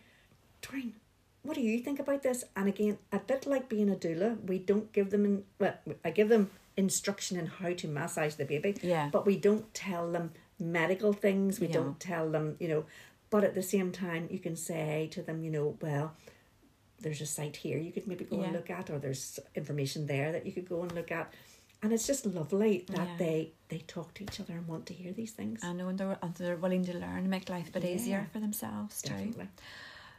"Doreen, 0.62 0.94
what 1.46 1.54
do 1.54 1.61
you 1.62 1.78
think 1.80 1.98
about 1.98 2.22
this?" 2.22 2.44
And 2.56 2.68
again, 2.68 2.98
a 3.12 3.18
bit 3.18 3.46
like 3.46 3.68
being 3.68 3.90
a 3.90 3.96
doula, 3.96 4.40
we 4.46 4.59
don't 4.59 4.92
give 4.92 5.11
them 5.11 5.24
in. 5.24 5.44
Well, 5.59 5.74
I 6.04 6.11
give 6.11 6.28
them 6.28 6.50
instruction 6.76 7.38
in 7.38 7.46
how 7.46 7.72
to 7.72 7.88
massage 7.88 8.35
the 8.35 8.44
baby. 8.44 8.76
Yeah. 8.82 9.09
But 9.11 9.24
we 9.26 9.37
don't 9.38 9.72
tell 9.72 10.11
them 10.12 10.32
medical 10.59 11.12
things. 11.12 11.59
We 11.61 11.68
Yeah. 11.68 11.74
don't 11.74 11.98
tell 12.00 12.30
them, 12.30 12.56
you 12.61 12.68
know. 12.68 12.85
But 13.30 13.44
at 13.44 13.54
the 13.54 13.62
same 13.62 13.90
time, 13.92 14.28
you 14.30 14.38
can 14.38 14.56
say 14.56 15.09
to 15.12 15.22
them, 15.22 15.42
you 15.42 15.50
know, 15.50 15.76
well, 15.80 16.14
there's 17.00 17.20
a 17.20 17.26
site 17.26 17.56
here 17.56 17.78
you 17.78 17.92
could 17.92 18.06
maybe 18.06 18.24
go 18.24 18.37
Yeah. 18.38 18.44
and 18.44 18.52
look 18.52 18.70
at, 18.70 18.88
or 18.90 18.98
there's 18.98 19.38
information 19.54 20.06
there 20.06 20.32
that 20.32 20.46
you 20.46 20.52
could 20.52 20.68
go 20.68 20.82
and 20.82 20.92
look 20.92 21.11
at. 21.11 21.32
And 21.82 21.92
it's 21.92 22.06
just 22.06 22.24
lovely 22.24 22.85
that 22.88 23.09
Yeah. 23.09 23.16
they 23.18 23.52
they 23.68 23.78
talk 23.80 24.14
to 24.14 24.22
each 24.24 24.38
other 24.40 24.54
and 24.54 24.66
want 24.68 24.87
to 24.87 24.94
hear 24.94 25.12
these 25.12 25.32
things. 25.32 25.62
I 25.64 25.72
know, 25.72 25.88
and 25.88 25.98
they're, 25.98 26.16
and 26.22 26.35
they're 26.37 26.56
willing 26.56 26.85
to 26.85 26.92
learn 26.94 27.18
and 27.18 27.28
make 27.30 27.48
life 27.48 27.68
a 27.68 27.72
bit 27.72 27.85
easier 27.85 28.28
for 28.32 28.38
themselves 28.40 29.02
too. 29.02 29.11
Definitely. 29.11 29.48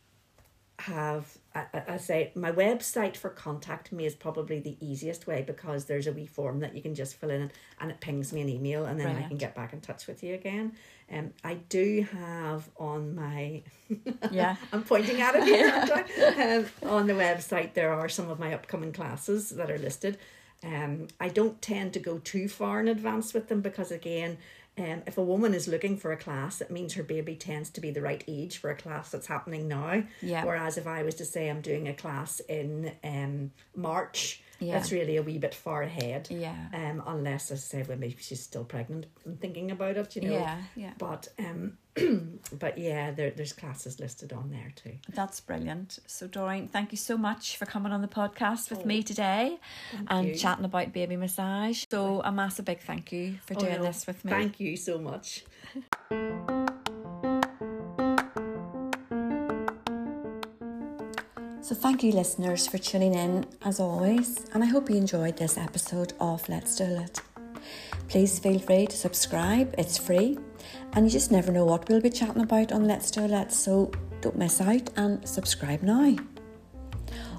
have 0.79 1.37
I, 1.57 1.83
I 1.89 1.97
say 1.97 2.33
my 2.35 2.53
website 2.53 3.17
for 3.17 3.31
contacting 3.31 3.97
me 3.97 4.07
is 4.07 4.15
probably 4.15 4.61
the 4.61 4.77
easiest 4.81 5.27
way 5.27 5.43
because 5.43 5.87
there's 5.87 6.07
a 6.07 6.13
wee 6.13 6.27
form 6.27 6.61
that 6.61 6.75
you 6.75 6.83
can 6.83 6.95
just 6.95 7.17
fill 7.17 7.31
in 7.31 7.51
and 7.81 7.91
it 7.91 8.01
pings 8.01 8.33
me 8.33 8.43
an 8.43 8.49
email 8.49 8.85
and 8.85 9.01
then 9.01 9.17
I 9.17 9.23
can 9.23 9.37
get 9.37 9.55
back 9.55 9.73
in 9.73 9.81
touch 9.81 10.07
with 10.07 10.23
you 10.23 10.35
again. 10.35 10.73
Um, 11.11 11.33
I 11.45 11.55
do 11.55 12.07
have 12.13 12.69
on 12.79 13.15
my 13.15 13.63
Yeah. 14.31 14.57
I'm 14.73 14.83
pointing 14.83 15.21
at 15.21 15.35
it 15.37 15.45
here. 15.45 16.67
um, 16.83 16.91
on 16.91 17.07
the 17.07 17.15
website, 17.15 17.75
there 17.75 17.93
are 17.93 18.09
some 18.09 18.31
of 18.31 18.39
my 18.39 18.53
upcoming 18.53 18.93
classes 18.93 19.51
that 19.51 19.71
are 19.71 19.79
listed. 19.79 20.19
Um, 20.65 21.09
I 21.21 21.29
don't 21.29 21.61
tend 21.63 21.93
to 21.93 22.01
go 22.01 22.19
too 22.19 22.49
far 22.49 22.81
in 22.81 22.89
advance 22.89 23.35
with 23.35 23.49
them 23.49 23.61
because, 23.61 23.91
again, 23.91 24.39
um, 24.79 25.03
if 25.07 25.17
a 25.17 25.23
woman 25.23 25.55
is 25.55 25.69
looking 25.69 25.97
for 25.97 26.13
a 26.13 26.17
class, 26.17 26.61
it 26.61 26.71
means 26.71 26.95
her 26.95 27.03
baby 27.03 27.35
tends 27.35 27.71
to 27.71 27.81
be 27.81 27.91
the 27.91 28.03
right 28.03 28.23
age 28.29 28.59
for 28.59 28.71
a 28.71 28.77
class 28.77 29.11
that's 29.11 29.27
happening 29.27 29.69
now. 29.69 30.03
Yeah. 30.21 30.45
Whereas 30.45 30.77
if 30.77 30.87
I 30.87 31.03
was 31.03 31.15
to 31.17 31.25
say 31.25 31.49
I'm 31.49 31.63
doing 31.63 31.89
a 31.89 31.95
class 31.95 32.41
in 32.41 32.93
um, 33.03 33.53
March, 33.75 34.43
Yeah. 34.59 34.75
that's 34.75 34.91
really 34.93 35.17
a 35.17 35.23
wee 35.23 35.39
bit 35.39 35.55
far 35.55 35.83
ahead. 35.83 36.29
Yeah. 36.31 36.55
Um, 36.73 37.03
unless, 37.07 37.51
as 37.51 37.59
I 37.65 37.79
say, 37.79 37.85
well, 37.87 37.99
maybe 37.99 38.17
she's 38.21 38.43
still 38.43 38.65
pregnant 38.65 39.07
and 39.25 39.41
thinking 39.41 39.71
about 39.71 39.97
it, 39.97 40.17
you 40.17 40.23
know. 40.23 40.33
Yeah, 40.33 40.59
yeah. 40.75 40.93
But 40.99 41.29
um, 41.39 41.77
but 42.59 42.79
yeah, 42.79 43.11
there, 43.11 43.31
there's 43.31 43.53
classes 43.53 44.01
listed 44.01 44.33
on 44.33 44.51
there 44.51 44.73
too. 44.75 44.95
That's 45.15 45.41
brilliant. 45.41 45.99
So, 46.07 46.27
Doreen, 46.27 46.69
thank 46.69 46.91
you 46.93 46.99
so 46.99 47.17
much 47.19 47.57
for 47.57 47.67
coming 47.67 47.93
on 47.93 48.01
the 48.03 48.09
podcast 48.09 48.71
with 48.71 48.87
me 48.87 49.03
today 49.03 49.59
and 50.09 50.29
you. 50.29 50.35
chatting 50.35 50.65
about 50.65 50.93
baby 50.93 51.17
massage. 51.17 51.85
So, 51.91 52.23
a 52.25 52.33
massive 52.33 52.65
big 52.65 52.81
thank 52.81 53.13
you 53.13 53.39
for 53.47 53.55
Oh, 53.57 53.61
doing 53.61 53.77
no, 53.77 53.83
this 53.85 54.07
with 54.07 54.25
me. 54.25 54.31
Thank 54.31 54.61
you 54.61 54.77
so 54.77 54.99
much. 54.99 55.45
So, 61.67 61.75
thank 61.75 62.05
you, 62.05 62.13
listeners, 62.13 62.69
for 62.69 62.79
tuning 62.79 63.17
in 63.17 63.45
as 63.63 63.81
always, 63.81 64.47
and 64.55 64.63
I 64.63 64.69
hope 64.69 64.89
you 64.89 64.95
enjoyed 64.95 65.37
this 65.37 65.59
episode 65.59 66.13
of 66.21 66.49
Let's 66.49 66.77
Do 66.77 66.85
It. 66.85 67.21
Please 68.07 68.39
feel 68.39 68.61
free 68.61 68.87
to 68.87 68.97
subscribe, 68.97 69.75
it's 69.77 69.99
free, 69.99 70.39
and 70.93 71.05
you 71.05 71.11
just 71.11 71.33
never 71.33 71.51
know 71.51 71.65
what 71.65 71.89
we'll 71.89 72.01
be 72.01 72.09
chatting 72.09 72.43
about 72.43 72.71
on 72.71 72.87
Let's 72.87 73.11
Do 73.11 73.25
It, 73.25 73.51
so 73.51 73.91
don't 74.21 74.39
miss 74.39 74.61
out 74.61 74.91
and 74.97 75.29
subscribe 75.29 75.83
now. 75.83 76.15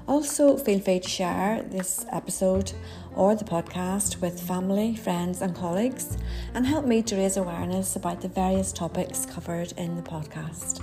Also, 0.06 0.58
feel 0.58 0.80
free 0.80 1.00
to 1.00 1.08
share 1.08 1.62
this 1.62 2.04
episode 2.12 2.72
or 3.16 3.34
the 3.34 3.46
podcast 3.46 4.20
with 4.20 4.46
family, 4.46 4.94
friends, 4.94 5.40
and 5.40 5.56
colleagues, 5.56 6.18
and 6.52 6.66
help 6.66 6.84
me 6.84 7.00
to 7.00 7.16
raise 7.16 7.38
awareness 7.38 7.96
about 7.96 8.20
the 8.20 8.28
various 8.28 8.74
topics 8.74 9.24
covered 9.24 9.72
in 9.78 9.96
the 9.96 10.02
podcast. 10.02 10.82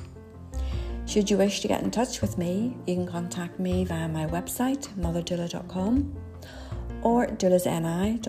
Should 1.06 1.30
you 1.30 1.38
wish 1.38 1.60
to 1.62 1.68
get 1.68 1.84
in 1.84 1.92
touch 1.92 2.22
with 2.22 2.38
me, 2.38 2.76
you 2.88 2.96
can 2.96 3.08
contact 3.08 3.60
me 3.60 3.86
via 3.86 4.08
my 4.08 4.26
website, 4.26 4.88
motherdoula.com, 4.98 6.16
or 7.04 7.28
doulasni.co.uk, 7.28 8.28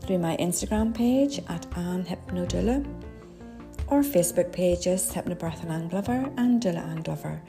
through 0.00 0.18
my 0.18 0.36
Instagram 0.38 0.94
page 0.94 1.38
at 1.48 1.66
Anne 1.76 2.04
Hypnodoula, 2.04 2.86
or 3.88 4.02
Facebook 4.02 4.52
pages 4.52 5.12
Hypnobirth 5.12 5.62
and 5.62 5.70
Anne 5.70 5.88
Glover 5.88 6.32
and 6.38 6.62
Doula 6.62 6.78
Anne 6.86 7.02
Glover. 7.02 7.42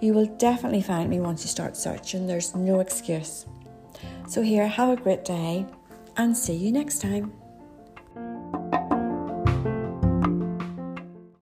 You 0.00 0.14
will 0.14 0.26
definitely 0.26 0.82
find 0.82 1.10
me 1.10 1.20
once 1.20 1.42
you 1.42 1.48
start 1.48 1.76
searching, 1.76 2.26
there's 2.26 2.54
no 2.54 2.80
excuse. 2.80 3.44
So, 4.26 4.40
here, 4.40 4.66
have 4.66 4.88
a 4.88 4.96
great 4.96 5.26
day 5.26 5.66
and 6.16 6.34
see 6.34 6.54
you 6.54 6.72
next 6.72 7.00
time. 7.02 7.39